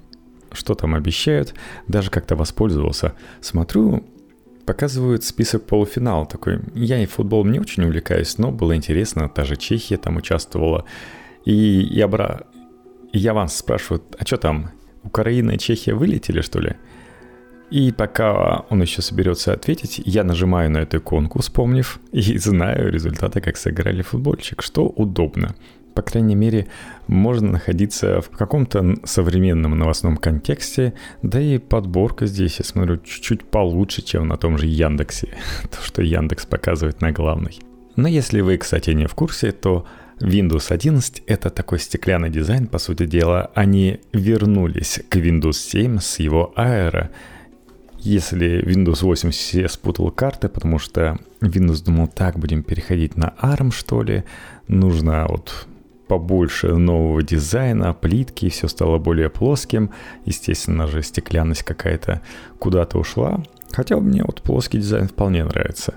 [0.52, 1.54] что там обещают,
[1.88, 3.14] даже как-то воспользовался.
[3.40, 4.04] Смотрю,
[4.66, 6.60] показывают список полуфинала такой.
[6.76, 10.86] Я и футбол не очень увлекаюсь, но было интересно, та же Чехия там участвовала.
[11.46, 12.42] И я, бра...
[13.14, 14.72] я вас спрашиваю, а что там,
[15.04, 16.76] Украина и Чехия вылетели, что ли?
[17.70, 23.42] И пока он еще соберется ответить, я нажимаю на эту иконку, вспомнив, и знаю результаты,
[23.42, 25.56] как сыграли футбольчик, что удобно.
[25.94, 26.68] По крайней мере,
[27.08, 34.02] можно находиться в каком-то современном новостном контексте, да и подборка здесь, я смотрю, чуть-чуть получше,
[34.02, 35.30] чем на том же Яндексе,
[35.64, 37.60] то, что Яндекс показывает на главной.
[37.96, 39.86] Но если вы, кстати, не в курсе, то
[40.20, 43.52] Windows 11— это такой стеклянный дизайн, по сути дела.
[43.54, 47.10] Они вернулись к Windows 7 с его Aero—
[48.04, 53.72] если Windows 8 все спутал карты, потому что Windows думал, так, будем переходить на ARM,
[53.72, 54.24] что ли,
[54.68, 55.68] нужно вот
[56.08, 59.90] побольше нового дизайна, плитки, все стало более плоским.
[60.26, 62.22] Естественно же, стеклянность какая-то
[62.60, 63.44] куда-то ушла.
[63.72, 65.96] Хотя мне вот плоский дизайн вполне нравится.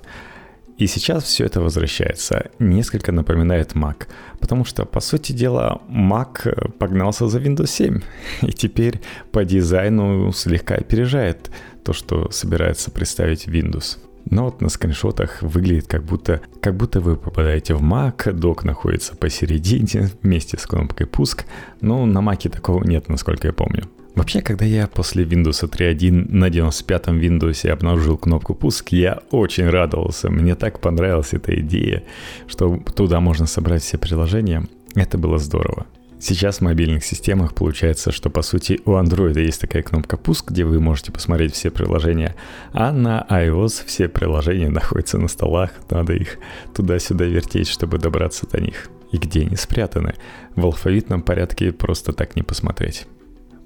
[0.78, 2.50] И сейчас все это возвращается.
[2.58, 4.06] Несколько напоминает Mac.
[4.40, 8.00] Потому что, по сути дела, Mac погнался за Windows 7.
[8.42, 9.00] И теперь
[9.32, 11.50] по дизайну слегка опережает
[11.82, 13.98] то, что собирается представить Windows.
[14.28, 19.16] Но вот на скриншотах выглядит как будто, как будто вы попадаете в Mac, док находится
[19.16, 21.44] посередине вместе с кнопкой пуск,
[21.80, 23.84] но на Mac такого нет, насколько я помню.
[24.16, 30.30] Вообще, когда я после Windows 3.1 на 95-м Windows обнаружил кнопку пуск, я очень радовался.
[30.30, 32.02] Мне так понравилась эта идея,
[32.48, 34.66] что туда можно собрать все приложения.
[34.94, 35.86] Это было здорово.
[36.18, 40.64] Сейчас в мобильных системах получается, что по сути у Android есть такая кнопка «Пуск», где
[40.64, 42.34] вы можете посмотреть все приложения,
[42.72, 46.38] а на iOS все приложения находятся на столах, надо их
[46.74, 48.88] туда-сюда вертеть, чтобы добраться до них.
[49.12, 50.14] И где они спрятаны?
[50.54, 53.06] В алфавитном порядке просто так не посмотреть.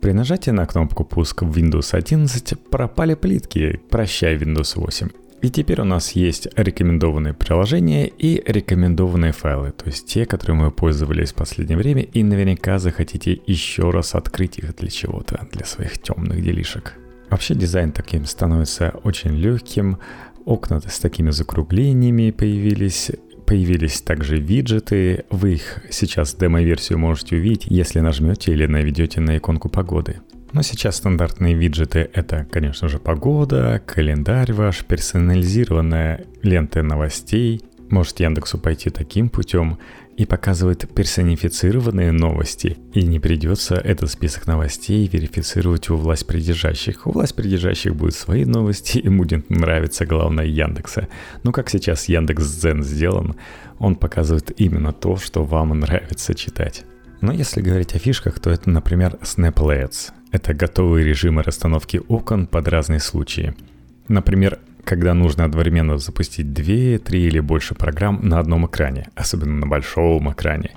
[0.00, 5.12] При нажатии на кнопку «Пуск» в Windows 11 пропали плитки «Прощай Windows 8».
[5.42, 10.70] И теперь у нас есть рекомендованные приложения и рекомендованные файлы, то есть те, которыми мы
[10.70, 16.00] пользовались в последнее время, и наверняка захотите еще раз открыть их для чего-то, для своих
[16.00, 16.94] темных делишек.
[17.28, 19.98] Вообще дизайн таким становится очень легким,
[20.46, 23.10] окна с такими закруглениями появились,
[23.50, 29.68] Появились также виджеты, вы их сейчас демо-версию можете увидеть, если нажмете или наведете на иконку
[29.68, 30.20] погоды.
[30.52, 37.60] Но сейчас стандартные виджеты— это, конечно же, погода, календарь ваш, персонализированная лента новостей.
[37.88, 39.78] Может Яндексу пойти таким путем
[40.20, 47.06] и показывает персонифицированные новости, и не придется этот список новостей верифицировать у власть придержащих.
[47.06, 51.08] У власть придержащих будут свои новости, и будет нравиться главное Яндекса.
[51.42, 53.36] Но как сейчас Яндекс Дзен сделан,
[53.78, 56.84] он показывает именно то, что вам нравится читать.
[57.22, 60.10] Но если говорить о фишках, то это, например, Snap LEDs.
[60.32, 63.54] Это готовые режимы расстановки окон под разные случаи.
[64.06, 64.58] Например,
[64.90, 70.32] когда нужно одновременно запустить 2, 3 или больше программ на одном экране, особенно на большом
[70.32, 70.72] экране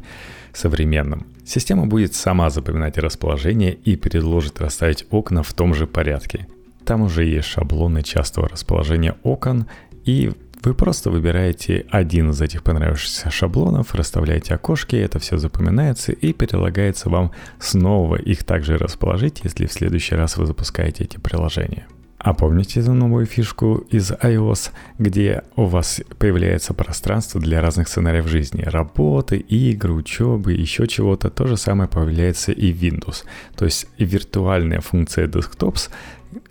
[0.54, 1.26] современном.
[1.43, 6.45] Система будет сама запоминать расположение и предложит расставить окна в том же порядке.
[6.86, 9.65] Там уже есть шаблоны частого расположения окон,
[10.06, 16.34] и вы просто выбираете один из этих понравившихся шаблонов, расставляете окошки, это все запоминается и
[16.34, 21.88] перелагается вам снова их также расположить, если в следующий раз вы запускаете эти приложения.
[22.23, 28.27] А помните эту новую фишку из iOS, где у вас появляется пространство для разных сценариев
[28.27, 28.62] жизни?
[28.62, 31.29] Работы, игры, учебы, еще чего-то.
[31.29, 33.25] То же самое появляется и в Windows.
[33.57, 35.89] То есть виртуальная функция Desktops,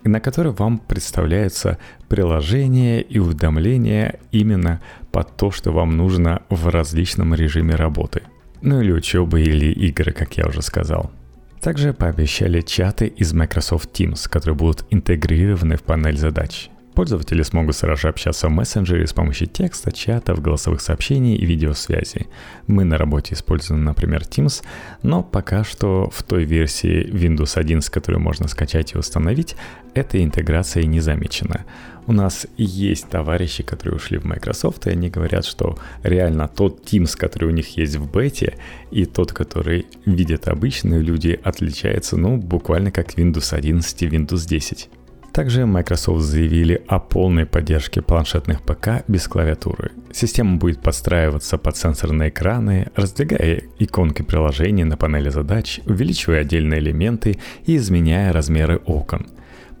[0.03, 4.79] на которой вам представляется приложение и уведомления именно
[5.11, 8.21] под то, что вам нужно в различном режиме работы.
[8.61, 11.09] Ну или учебы, или игры, как я уже сказал.
[11.63, 16.69] Также пообещали чаты из Microsoft Teams, которые будут интегрированы в панель задач.
[16.93, 22.27] Пользователи смогут сразу же общаться в мессенджере с помощью текста, чатов, голосовых сообщений и видеосвязи.
[22.67, 24.61] Мы на работе используем, например, Teams,
[25.03, 29.55] но пока что в той версии Windows 11, которую можно скачать и установить,
[29.93, 31.63] эта интеграция не замечена.
[32.05, 37.15] У нас есть товарищи, которые ушли в Microsoft, и они говорят, что реально тот Teams,
[37.17, 38.57] который у них есть в бете,
[38.91, 44.89] и тот, который видят обычные люди, отличается, ну, буквально как Windows 11 и Windows 10.
[45.33, 49.91] Также Microsoft заявили о полной поддержке планшетных ПК без клавиатуры.
[50.11, 57.39] Система будет подстраиваться под сенсорные экраны, раздвигая иконки приложений на панели задач, увеличивая отдельные элементы
[57.65, 59.25] и изменяя размеры окон.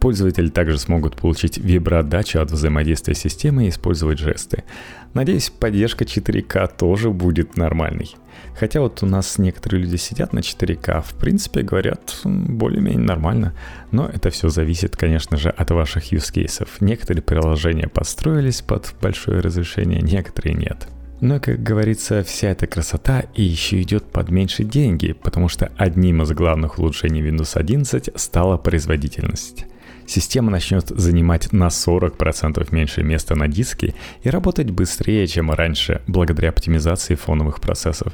[0.03, 4.65] Пользователи также смогут получить виброотдачу от взаимодействия системы и использовать жесты.
[5.13, 8.13] Надеюсь, поддержка 4К тоже будет нормальной.
[8.59, 13.53] Хотя вот у нас некоторые люди сидят на 4К, в принципе, говорят, более-менее нормально.
[13.91, 16.67] Но это все зависит, конечно же, от ваших cases.
[16.81, 20.85] Некоторые приложения подстроились под большое разрешение, некоторые нет.
[21.21, 26.23] Но, как говорится, вся эта красота и еще идет под меньшие деньги, потому что одним
[26.23, 29.65] из главных улучшений Windows 11 стала производительность
[30.05, 36.49] система начнет занимать на 40% меньше места на диске и работать быстрее, чем раньше, благодаря
[36.49, 38.13] оптимизации фоновых процессов.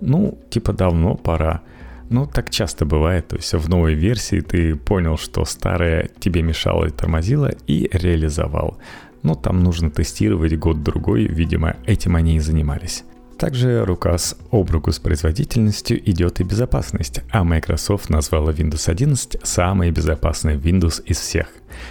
[0.00, 1.62] Ну, типа давно пора.
[2.10, 6.86] Ну, так часто бывает, то есть в новой версии ты понял, что старая тебе мешала
[6.86, 8.78] и тормозила, и реализовал.
[9.22, 13.04] Но там нужно тестировать год-другой, видимо, этим они и занимались.
[13.38, 19.38] Также рука с об руку с производительностью идет и безопасность, а Microsoft назвала Windows 11
[19.44, 21.46] самой безопасной Windows из всех.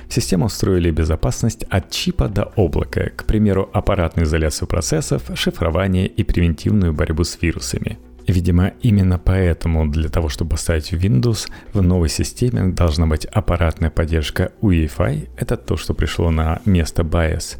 [0.09, 6.23] В систему встроили безопасность от чипа до облака, к примеру, аппаратную изоляцию процессов, шифрование и
[6.23, 7.97] превентивную борьбу с вирусами.
[8.27, 14.51] Видимо, именно поэтому для того, чтобы поставить Windows, в новой системе должна быть аппаратная поддержка
[14.61, 17.55] UEFI, это то, что пришло на место BIOS,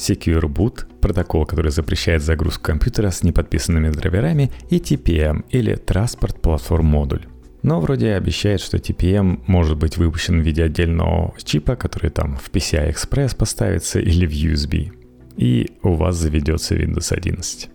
[0.00, 6.82] Secure Boot– протокол, который запрещает загрузку компьютера с неподписанными драйверами, и TPM или Transport Platform
[6.82, 7.26] модуль.
[7.62, 12.50] Но вроде обещает, что TPM может быть выпущен в виде отдельного чипа, который там в
[12.50, 14.92] PCI Express поставится или в USB.
[15.36, 17.68] И у вас заведется Windows 11.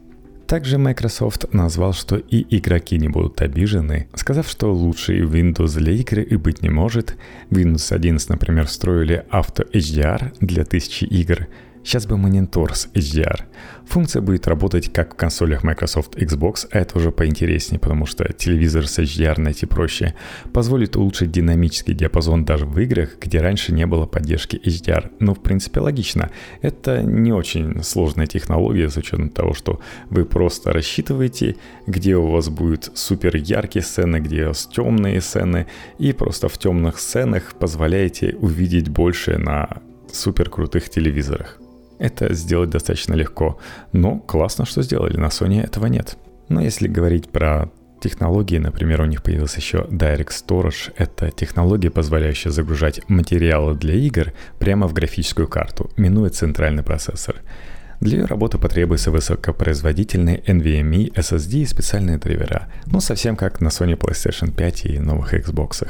[0.48, 6.24] Также Microsoft назвал, что и игроки не будут обижены, сказав, что лучше Windows для игры
[6.24, 7.16] и быть не может.
[7.50, 11.48] Windows 11, например, встроили Auto HDR для тысячи игр,
[11.86, 13.44] Сейчас бы монитор с HDR.
[13.86, 18.88] Функция будет работать как в консолях Microsoft Xbox, а это уже поинтереснее, потому что телевизор
[18.88, 20.16] с HDR найти проще.
[20.52, 25.12] Позволит улучшить динамический диапазон даже в играх, где раньше не было поддержки HDR.
[25.20, 26.32] Ну, в принципе, логично.
[26.64, 32.50] Это не очень сложная технология с учетом того, что вы просто рассчитываете, где у вас
[32.50, 35.68] будут супер яркие сцены, где у вас темные сцены,
[36.00, 41.60] и просто в темных сценах позволяете увидеть больше на супер крутых телевизорах.
[42.00, 43.60] Это сделать достаточно легко,
[43.92, 46.18] но классно, что сделали, на Sony этого нет.
[46.50, 47.70] Но если говорить про
[48.02, 50.94] технологии, например, у них появился еще Direct Storage.
[50.96, 57.38] Это технология, позволяющая загружать материалы для игр прямо в графическую карту, минуя центральный процессор.
[58.02, 63.98] Для ее работы потребуется высокопроизводительный NVMe SSD и специальные драйвера, ну совсем как на Sony
[63.98, 65.88] PlayStation 5 и новых Xbox.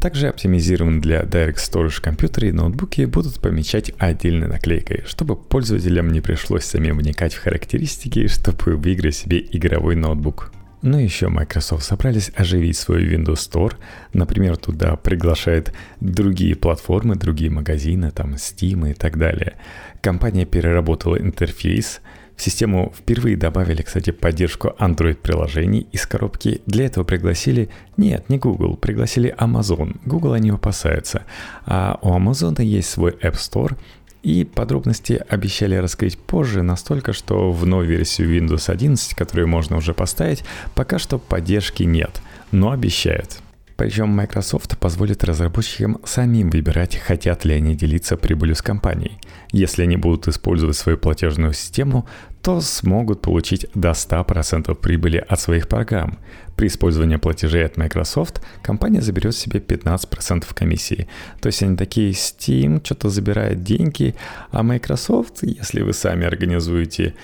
[0.00, 6.20] Также оптимизирован для Direct Storage компьютеры и ноутбуки будут помечать отдельной наклейкой, чтобы пользователям не
[6.20, 10.52] пришлось самим вникать в характеристики, чтобы выиграть себе игровой ноутбук.
[10.82, 13.74] Но еще Microsoft собрались оживить свой Windows Store.
[14.12, 19.54] Например, туда приглашают другие платформы, другие магазины, там Steam и так далее.
[20.00, 22.00] Компания переработала интерфейс,
[22.38, 26.62] в систему впервые добавили, кстати, поддержку Android-приложений из коробки.
[26.66, 27.68] Для этого пригласили...
[27.96, 29.98] Нет, не Google, пригласили Amazon.
[30.04, 31.24] Google они опасаются.
[31.66, 33.76] А у Amazon есть свой App Store,
[34.22, 39.92] и подробности обещали раскрыть позже, настолько, что в новой версии Windows 11, которую можно уже
[39.92, 40.44] поставить,
[40.76, 42.22] пока что поддержки нет,
[42.52, 43.40] но обещают.
[43.78, 49.18] Причем Microsoft позволит разработчикам самим выбирать, хотят ли они делиться прибылью с компанией.
[49.52, 52.04] Если они будут использовать свою платежную систему,
[52.42, 56.18] то смогут получить до 100% прибыли от своих программ.
[56.56, 61.08] При использовании платежей от Microsoft компания заберет себе 15% комиссии.
[61.40, 64.14] То есть они такие, Steam что-то забирает деньги,
[64.50, 67.14] а Microsoft, если вы сами организуете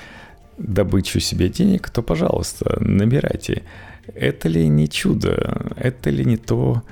[0.59, 3.63] добычу себе денег, то, пожалуйста, набирайте.
[4.15, 5.73] Это ли не чудо?
[5.77, 6.83] Это ли не то,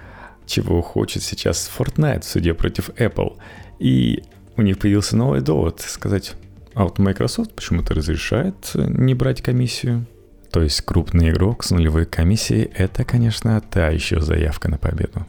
[0.46, 3.36] чего хочет сейчас Fortnite в суде против Apple?
[3.78, 4.22] И
[4.56, 6.34] у них появился новый довод сказать,
[6.74, 10.06] а вот Microsoft почему-то разрешает не брать комиссию.
[10.50, 15.26] То есть крупный игрок с нулевой комиссией– это, конечно, та еще заявка на победу.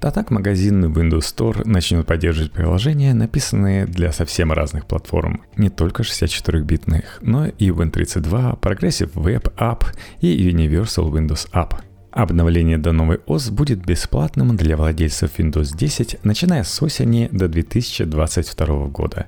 [0.00, 6.02] А так магазин Windows Store начнет поддерживать приложения, написанные для совсем разных платформ, не только
[6.02, 9.86] 64-битных, но и Win32, Progressive Web App
[10.20, 11.76] и Universal Windows App.
[12.10, 18.86] Обновление до новой ОС будет бесплатным для владельцев Windows 10, начиная с осени до 2022
[18.88, 19.26] года.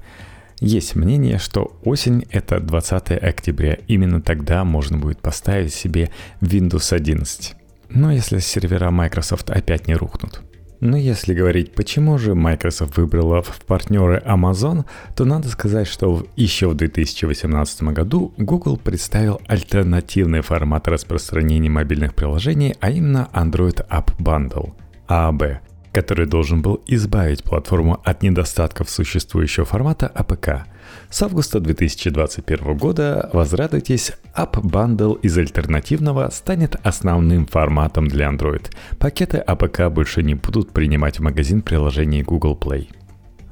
[0.66, 3.76] Есть мнение, что осень— это 20 октября.
[3.86, 6.08] Именно тогда можно будет поставить себе
[6.40, 7.54] Windows 11.
[7.90, 10.40] Но если сервера Microsoft опять не рухнут.
[10.80, 16.68] Но если говорить, почему же Microsoft выбрала в партнеры Amazon, то надо сказать, что еще
[16.68, 24.72] в 2018 году Google представил альтернативный формат распространения мобильных приложений, а именно Android App Bundle,
[25.08, 25.58] AAB,
[25.94, 30.64] который должен был избавить платформу от недостатков существующего формата APK–
[31.10, 38.66] с августа 2021 года, возрадуйтесь, App Bundle из альтернативного станет основным форматом для Android.
[38.98, 42.88] Пакеты APK больше не будут принимать в магазин приложений Google Play.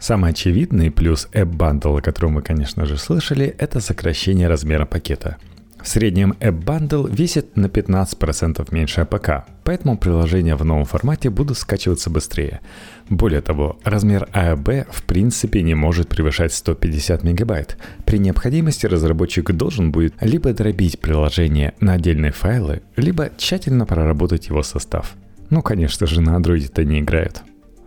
[0.01, 5.37] Самый очевидный плюс App Bundle, о котором вы, конечно же, слышали, это сокращение размера пакета–
[5.83, 11.59] в среднем App Bundle весит на 15% меньше APK, поэтому приложения в новом формате будут
[11.59, 12.61] скачиваться быстрее.
[13.09, 17.77] Более того, размер AAB в принципе не может превышать 150 мегабайт.
[18.05, 24.63] При необходимости разработчик должен будет либо дробить приложение на отдельные файлы, либо тщательно проработать его
[24.63, 25.15] состав.
[25.51, 27.43] Ну, конечно же, на Android это не играет.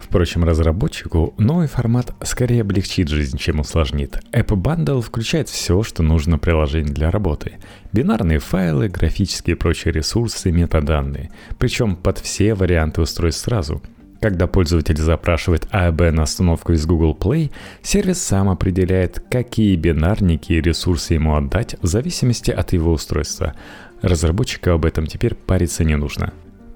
[0.05, 4.19] Впрочем, разработчику новый формат скорее облегчит жизнь, чем усложнит.
[4.31, 7.53] App Bundle включает все, что нужно приложению для работы.
[7.91, 11.31] Бинарные файлы, графические и прочие ресурсы, метаданные.
[11.57, 13.81] Причем под все варианты устройств сразу.
[14.21, 17.51] Когда пользователь запрашивает AAB на установку из Google Play,
[17.81, 23.55] сервис сам определяет, какие бинарники и ресурсы ему отдать в зависимости от его устройства.
[24.03, 26.31] Разработчику об этом теперь париться не нужно.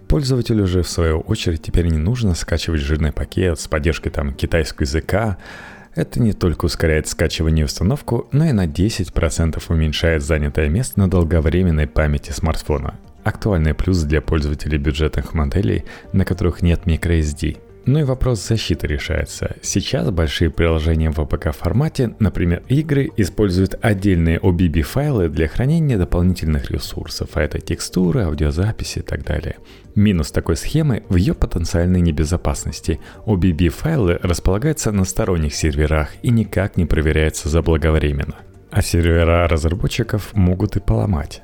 [0.09, 4.81] Пользователю же, в свою очередь, теперь не нужно скачивать жирный пакет с поддержкой там китайского
[4.83, 5.37] языка.
[5.93, 11.07] Это не только ускоряет скачивание и установку, но и на 10% уменьшает занятое место на
[11.11, 12.95] долговременной памяти смартфона.
[13.23, 19.55] Актуальный плюс для пользователей бюджетных моделей, на которых нет microSD– ну и вопрос защиты решается.
[19.61, 26.69] Сейчас большие приложения в APK формате, например, игры, используют отдельные OBB файлы для хранения дополнительных
[26.71, 29.57] ресурсов, а это текстуры, аудиозаписи и так далее.
[29.95, 32.99] Минус такой схемы в ее потенциальной небезопасности.
[33.25, 38.35] OBB файлы располагаются на сторонних серверах и никак не проверяются заблаговременно.
[38.71, 41.41] А сервера разработчиков могут и поломать.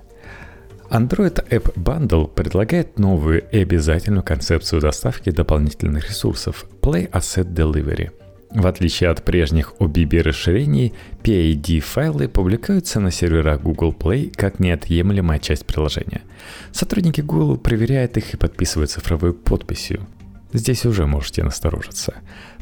[0.90, 8.12] Android App Bundle предлагает новую и обязательную концепцию доставки дополнительных ресурсов Play Asset Delivery.
[8.52, 15.66] В отличие от прежних OBB расширений, PID-файлы публикуются на серверах Google Play как неотъемлемая часть
[15.66, 16.22] приложения.
[16.72, 20.06] Сотрудники Google проверяют их и подписывают цифровой подписью.
[20.54, 22.14] Здесь уже можете насторожиться.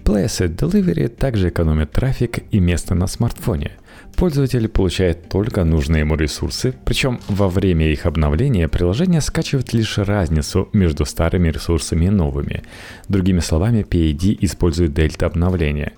[0.04, 3.74] Play Asset Delivery также экономит трафик и место на смартфоне–
[4.16, 10.70] Пользователь получает только нужные ему ресурсы, причем во время их обновления приложение скачивает лишь разницу
[10.72, 12.64] между старыми ресурсами и новыми.
[13.10, 15.94] Другими словами, PID использует дельта обновления.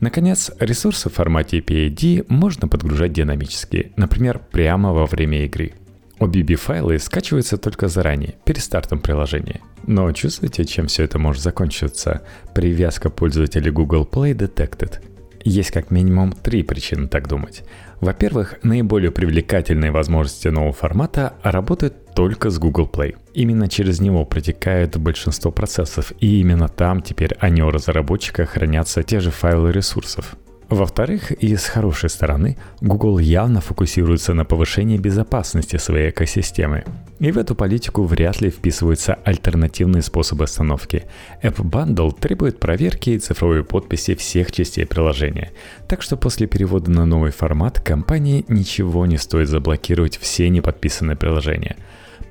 [0.00, 5.74] Наконец, ресурсы в формате PAD можно подгружать динамически, например, прямо во время игры.
[6.18, 9.60] OBB-файлы скачиваются только заранее, перед стартом приложения.
[9.86, 12.22] Но чувствуете, чем все это может закончиться?
[12.52, 15.11] Привязка пользователя Google Play Detected.
[15.44, 17.64] Есть как минимум три причины так думать.
[18.00, 23.16] Во-первых, наиболее привлекательные возможности нового формата работают только с Google Play.
[23.32, 29.20] Именно через него протекает большинство процессов, и именно там теперь они у разработчика хранятся те
[29.20, 30.36] же файлы ресурсов.
[30.72, 36.84] Во-вторых, и с хорошей стороны, Google явно фокусируется на повышении безопасности своей экосистемы.
[37.20, 41.04] И в эту политику вряд ли вписываются альтернативные способы установки.
[41.42, 45.52] App Bundle требует проверки и цифровой подписи всех частей приложения.
[45.88, 51.76] Так что после перевода на новый формат компании ничего не стоит заблокировать все неподписанные приложения.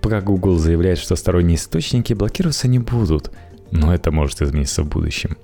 [0.02, 3.30] Пока Google заявляет, что сторонние источники блокироваться не будут,
[3.70, 5.38] но это может измениться в будущем.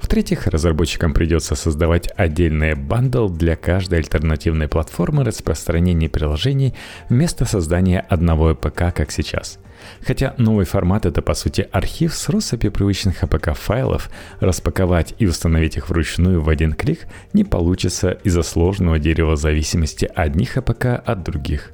[0.00, 6.74] В-третьих, разработчикам придется создавать отдельный бандл для каждой альтернативной платформы распространения приложений
[7.08, 9.58] вместо создания одного APK, как сейчас.
[10.02, 15.76] Хотя новый формат это по сути архив с россыпью привычных APK файлов, распаковать и установить
[15.76, 21.72] их вручную в один клик не получится из-за сложного дерева зависимости одних APK от других.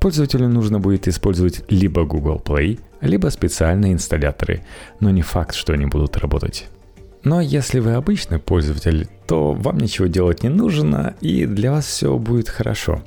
[0.00, 4.64] Пользователю нужно будет использовать либо Google Play, либо специальные инсталляторы,
[5.00, 6.66] но не факт, что они будут работать.
[7.24, 12.18] Но если вы обычный пользователь, то вам ничего делать не нужно, и для вас все
[12.18, 13.02] будет хорошо.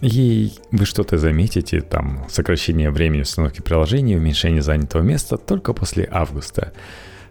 [0.00, 6.72] И вы что-то заметите, там, сокращение времени установки приложения, уменьшение занятого места только после августа.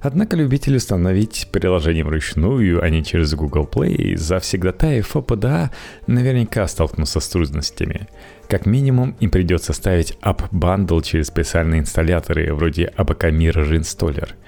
[0.01, 5.71] Однако любители установить приложение вручную, а не через Google Play, завсегдатаев ОПДА
[6.07, 8.09] наверняка столкнутся с трудностями.
[8.49, 14.31] Как минимум, им придется ставить app-bundle через специальные инсталляторы вроде APK Mirror Installer–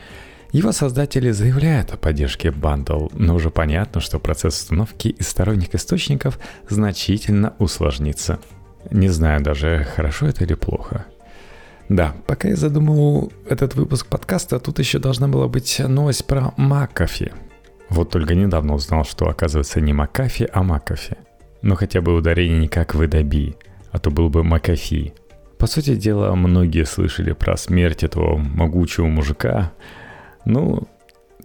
[0.55, 6.39] его создатели заявляют о поддержке Bundle, но уже понятно, что процесс установки из сторонних источников
[6.69, 8.39] значительно усложнится.
[8.89, 11.07] Не знаю даже, хорошо это или плохо.
[11.89, 17.33] Да, пока я задумывал этот выпуск подкаста, тут еще должна была быть новость про Макафи.
[17.89, 21.17] Вот только недавно узнал, что оказывается не Макафи, а Макафи.
[21.63, 23.57] Но хотя бы ударение не как в Adobe,
[23.91, 25.13] а то был бы Макафи.
[25.57, 29.73] По сути дела, многие слышали про смерть этого могучего мужика,
[30.45, 30.87] ну,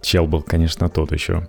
[0.01, 1.47] чел был, конечно, тот еще.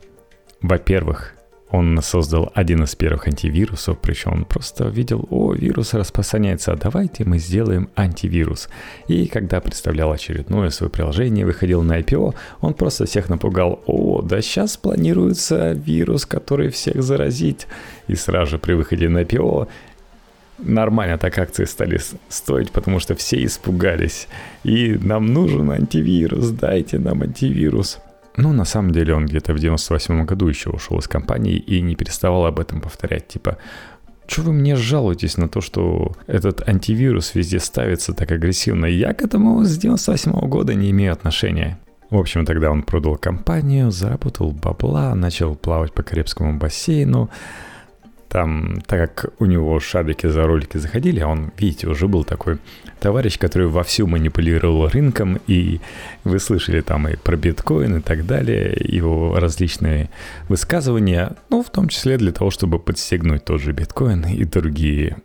[0.60, 1.34] Во-первых,
[1.72, 7.24] он создал один из первых антивирусов, причем он просто видел, о, вирус распространяется, а давайте
[7.24, 8.68] мы сделаем антивирус.
[9.08, 14.42] И когда представлял очередное свое приложение, выходил на IPO, он просто всех напугал, о, да
[14.42, 17.66] сейчас планируется вирус, который всех заразит.
[18.06, 19.66] И сразу же при выходе на IPO
[20.62, 24.28] нормально так акции стали стоить, потому что все испугались.
[24.64, 27.98] И нам нужен антивирус, дайте нам антивирус.
[28.36, 31.94] Ну, на самом деле он где-то в 98 году еще ушел из компании и не
[31.96, 33.28] переставал об этом повторять.
[33.28, 33.58] Типа,
[34.26, 38.86] что вы мне жалуетесь на то, что этот антивирус везде ставится так агрессивно?
[38.86, 41.78] Я к этому с 98 года не имею отношения.
[42.08, 47.30] В общем, тогда он продал компанию, заработал бабла, начал плавать по Карибскому бассейну,
[48.32, 52.56] там, так как у него шарики за ролики заходили, а он, видите, уже был такой
[52.98, 55.80] товарищ, который вовсю манипулировал рынком, и
[56.24, 60.08] вы слышали там и про биткоин и так далее, его различные
[60.48, 65.18] высказывания, ну, в том числе для того, чтобы подстегнуть тот же биткоин и другие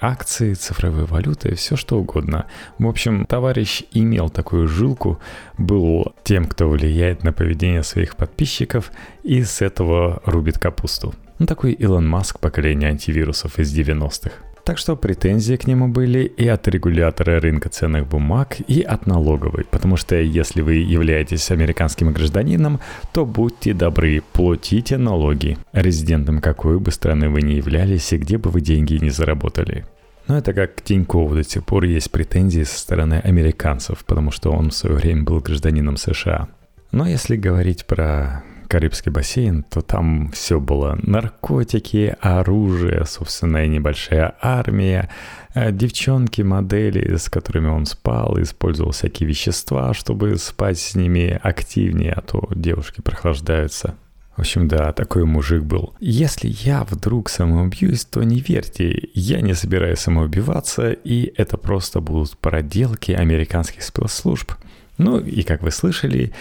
[0.00, 2.46] акции, цифровые валюты, все что угодно.
[2.78, 5.20] В общем, товарищ имел такую жилку,
[5.58, 8.90] был тем, кто влияет на поведение своих подписчиков,
[9.22, 11.14] и с этого рубит капусту.
[11.38, 14.32] Ну, такой Илон Маск поколения антивирусов из 90-х.
[14.64, 19.64] Так что претензии к нему были и от регулятора рынка ценных бумаг, и от налоговой,
[19.64, 22.78] потому что если вы являетесь американским гражданином,
[23.12, 28.50] то будьте добры, платите налоги, резидентом какой бы страны вы ни являлись и где бы
[28.50, 29.84] вы деньги не заработали.
[30.28, 34.52] Но это как к Тинькову до сих пор есть претензии со стороны американцев, потому что
[34.52, 36.46] он в свое время был гражданином США.
[36.92, 44.34] Но если говорить про Карибский бассейн, то там все было наркотики, оружие, собственно, и небольшая
[44.40, 45.10] армия,
[45.52, 52.14] э, девчонки, модели, с которыми он спал, использовал всякие вещества, чтобы спать с ними активнее,
[52.14, 53.94] а то девушки прохлаждаются.
[54.36, 55.92] В общем, да, такой мужик был.
[56.00, 62.38] Если я вдруг самоубьюсь, то не верьте, я не собираюсь самоубиваться, и это просто будут
[62.38, 64.52] проделки американских спецслужб.
[64.96, 66.32] Ну и как вы слышали,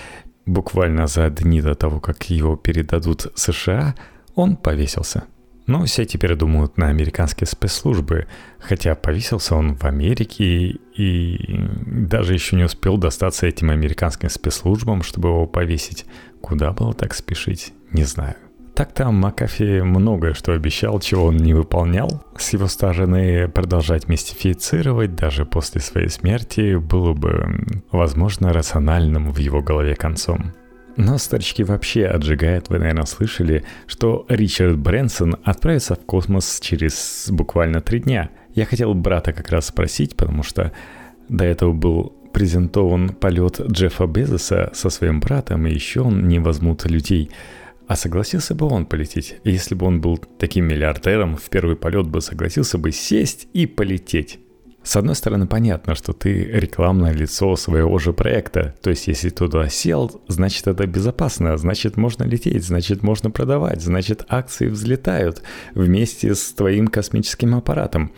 [0.46, 3.96] буквально за дни до того, как его передадут США,
[4.36, 5.24] он повесился.
[5.68, 8.28] Но все теперь думают на американские спецслужбы,
[8.60, 15.30] хотя повесился он в Америке и даже еще не успел достаться этим американским спецслужбам, чтобы
[15.30, 16.06] его повесить.
[16.42, 18.36] Куда было так спешить, не знаю.
[18.74, 22.24] Так-то Макафи многое что обещал, чего он не выполнял.
[22.38, 29.62] С его стороны продолжать мистифицировать даже после своей смерти было бы, возможно, рациональным в его
[29.62, 30.54] голове концом.
[30.96, 37.82] Но старички вообще отжигают, вы, наверное, слышали, что Ричард Брэнсон отправится в космос через буквально
[37.82, 38.30] три дня.
[38.56, 40.72] Я хотел брата как раз спросить, потому что
[41.30, 46.86] до этого был презентован полет Джеффа Безоса со своим братом, и еще он не возьмут
[46.86, 47.32] людей–
[47.92, 52.22] а согласился бы он полететь, если бы он был таким миллиардером, в первый полет бы
[52.22, 54.40] согласился бы сесть и полететь.
[54.82, 58.76] С одной стороны, понятно, что ты рекламное лицо своего же проекта.
[58.82, 64.24] То есть, если туда сел, значит это безопасно, значит можно лететь, значит можно продавать, значит
[64.30, 65.44] акции взлетают
[65.76, 68.14] вместе с твоим космическим аппаратом.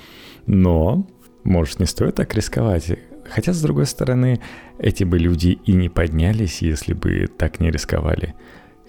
[0.45, 1.09] Но,
[1.43, 2.91] может, не стоит так рисковать.
[3.27, 4.39] Хотя, с другой стороны,
[4.77, 8.35] эти бы люди и не поднялись, если бы так не рисковали.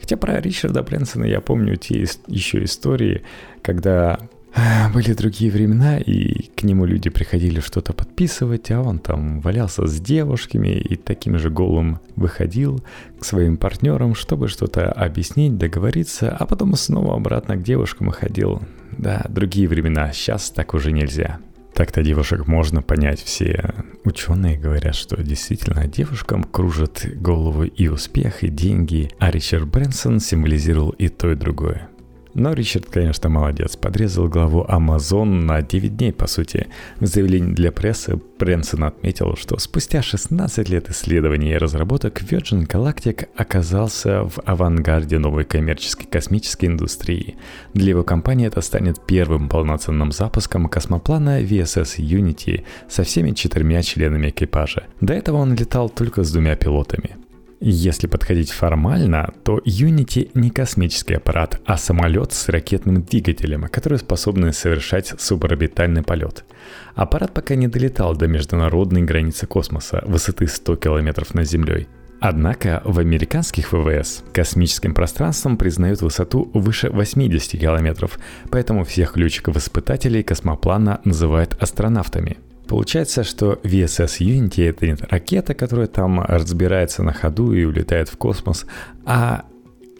[0.05, 3.23] Хотя про Ричарда Брэнсона я помню те еще истории,
[3.63, 4.19] когда
[4.55, 9.87] а, были другие времена, и к нему люди приходили что-то подписывать, а он там валялся
[9.87, 12.85] с девушками и таким же голым выходил
[13.19, 18.61] к своим партнерам, чтобы что-то объяснить, договориться, а потом снова обратно к девушкам ходил.
[18.99, 21.39] Да, другие времена, сейчас так уже нельзя.
[21.75, 23.21] Так-то девушек можно понять.
[23.21, 30.21] Все ученые говорят, что действительно девушкам кружат голову и успех, и деньги, а Ричард Брэнсон
[30.21, 31.89] символизировал и то, и другое.
[32.35, 33.77] Но Ричард, конечно, молодец.
[33.77, 36.67] Подрезал главу Amazon на 9 дней, по сути.
[36.99, 43.29] В заявлении для прессы Брэнсон отметил, что спустя 16 лет исследований и разработок Virgin Galactic
[43.37, 47.37] оказался в авангарде новой коммерческой космической индустрии.
[47.73, 54.31] Для его компании это станет первым полноценным запуском космоплана VSS Unity со всеми четырьмя членами
[54.31, 54.85] экипажа.
[55.01, 57.24] До этого он летал только с двумя пилотами.
[57.61, 64.53] Если подходить формально, то Unity не космический аппарат, а самолет с ракетным двигателем, который способен
[64.53, 66.45] совершать суборбитальный полет.
[66.95, 71.89] Аппарат пока не долетал до международной границы космоса, высоты 100 км над Землей.
[72.21, 78.19] Однако в американских ВВС космическим пространством признают высоту выше 80 километров,
[78.51, 86.21] поэтому всех летчиков-испытателей космоплана называют астронавтами– Получается, что VSS Unity это не ракета, которая там
[86.21, 88.67] разбирается на ходу и улетает в космос,
[89.05, 89.45] а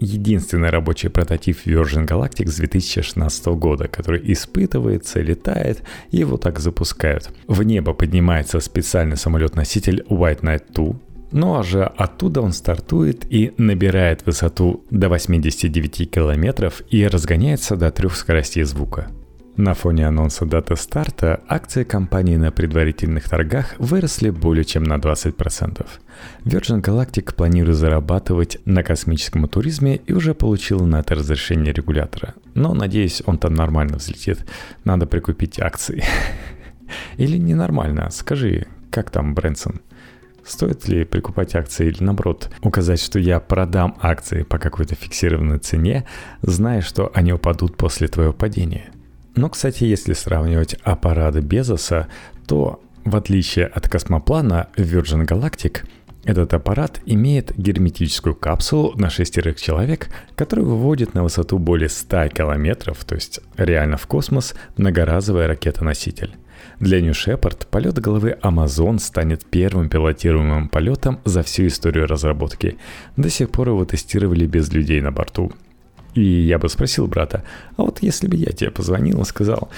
[0.01, 7.31] единственный рабочий прототип Virgin Galactic с 2016 года, который испытывается, летает, и его так запускают.
[7.47, 10.95] В небо поднимается специальный самолет-носитель White Knight 2,
[11.33, 17.91] ну а же оттуда он стартует и набирает высоту до 89 километров и разгоняется до
[17.91, 19.11] трех скоростей звука.
[19.57, 25.87] На фоне анонса даты старта акции компании на предварительных торгах выросли более чем на 20%.
[26.45, 32.35] Virgin Galactic планирует зарабатывать на космическом туризме и уже получил на это разрешение регулятора.
[32.55, 34.45] Но, надеюсь, он там нормально взлетит.
[34.83, 36.03] Надо прикупить акции.
[37.17, 38.11] Или ненормально?
[38.11, 39.81] Скажи, как там, Брэнсон?
[40.45, 46.05] Стоит ли прикупать акции или наоборот указать, что я продам акции по какой-то фиксированной цене,
[46.43, 48.91] зная, что они упадут после твоего падения?
[49.35, 52.09] Но, кстати, если сравнивать аппараты Безоса,
[52.47, 55.83] то, в отличие от космоплана Virgin Galactic,
[56.25, 63.05] этот аппарат имеет герметическую капсулу на шестерых человек, которая выводит на высоту более 100 километров,
[63.05, 66.35] то есть реально в космос, многоразовая ракета-носитель.
[66.81, 72.79] Для New Shepard полет головы Amazon станет первым пилотируемым полетом за всю историю разработки.
[73.17, 75.53] До сих пор его тестировали без людей на борту.
[76.15, 77.43] И я бы спросил брата,
[77.77, 79.69] а вот если бы я тебе позвонил и сказал,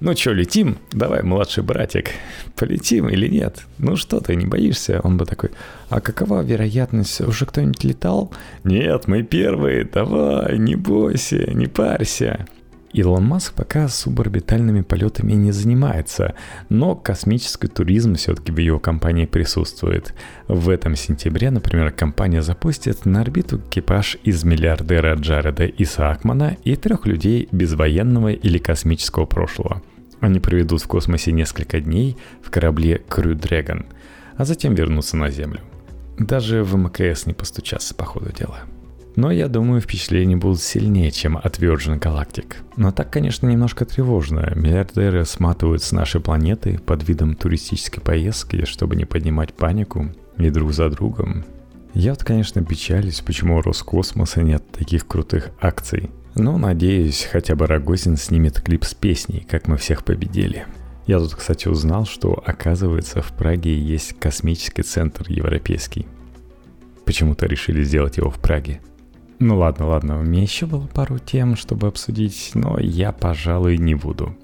[0.00, 0.78] ну что, летим?
[0.92, 2.10] Давай, младший братик,
[2.56, 3.64] полетим или нет?
[3.78, 5.00] Ну что ты, не боишься?
[5.04, 5.50] Он бы такой,
[5.88, 7.20] а какова вероятность?
[7.20, 8.32] Уже кто-нибудь летал?
[8.64, 12.46] Нет, мы первые, давай, не бойся, не парься.
[12.94, 16.36] Илон Маск пока суборбитальными полетами не занимается,
[16.68, 20.14] но космический туризм все-таки в его компании присутствует.
[20.46, 27.04] В этом сентябре, например, компания запустит на орбиту экипаж из миллиардера Джареда Исаакмана и трех
[27.06, 29.82] людей без военного или космического прошлого.
[30.20, 33.86] Они проведут в космосе несколько дней в корабле Crew Dragon,
[34.36, 35.60] а затем вернутся на Землю.
[36.16, 38.60] Даже в МКС не постучаться по ходу дела.
[39.16, 42.54] Но я думаю, впечатления будут сильнее, чем от Virgin Galactic.
[42.76, 44.52] Но так, конечно, немножко тревожно.
[44.56, 50.72] Миллиардеры сматывают с нашей планеты под видом туристической поездки, чтобы не поднимать панику и друг
[50.72, 51.44] за другом.
[51.94, 56.10] Я вот, конечно, печалюсь, почему у Роскосмоса нет таких крутых акций.
[56.34, 60.66] Ну, надеюсь, хотя бы Рогозин снимет клип с песней, как мы всех победили.
[61.06, 66.08] Я тут, кстати, узнал, что, оказывается, в Праге есть космический центр европейский.
[67.04, 68.80] Почему-то решили сделать его в Праге.
[69.38, 73.94] Ну ладно, ладно, у меня еще было пару тем, чтобы обсудить, но я, пожалуй, не
[73.94, 74.36] буду.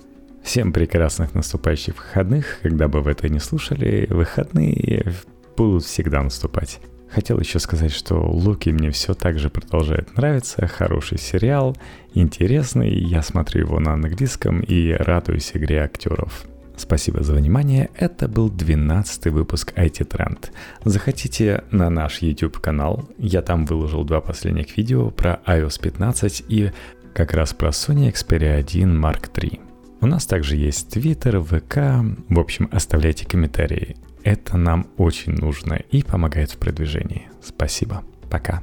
[0.43, 5.13] Всем прекрасных наступающих выходных, когда бы вы это не слушали, выходные
[5.57, 6.81] будут всегда наступать.
[7.11, 11.77] Хотел еще сказать, что Луки мне все так же продолжает нравиться, хороший сериал,
[12.15, 16.47] интересный, я смотрю его на английском и радуюсь игре актеров.
[16.81, 20.51] Спасибо за внимание, это был 12 выпуск IT Trend.
[20.83, 26.73] Заходите на наш YouTube канал, я там выложил два последних видео про iOS 15 и
[27.13, 29.61] как раз про Sony Xperia 1 Mark III.
[30.01, 33.99] У нас также есть Twitter, ВК, в общем, оставляйте комментарии.
[34.25, 37.29] Это нам очень нужно и помогает в продвижении.
[37.43, 38.03] Спасибо.
[38.31, 38.63] Пока.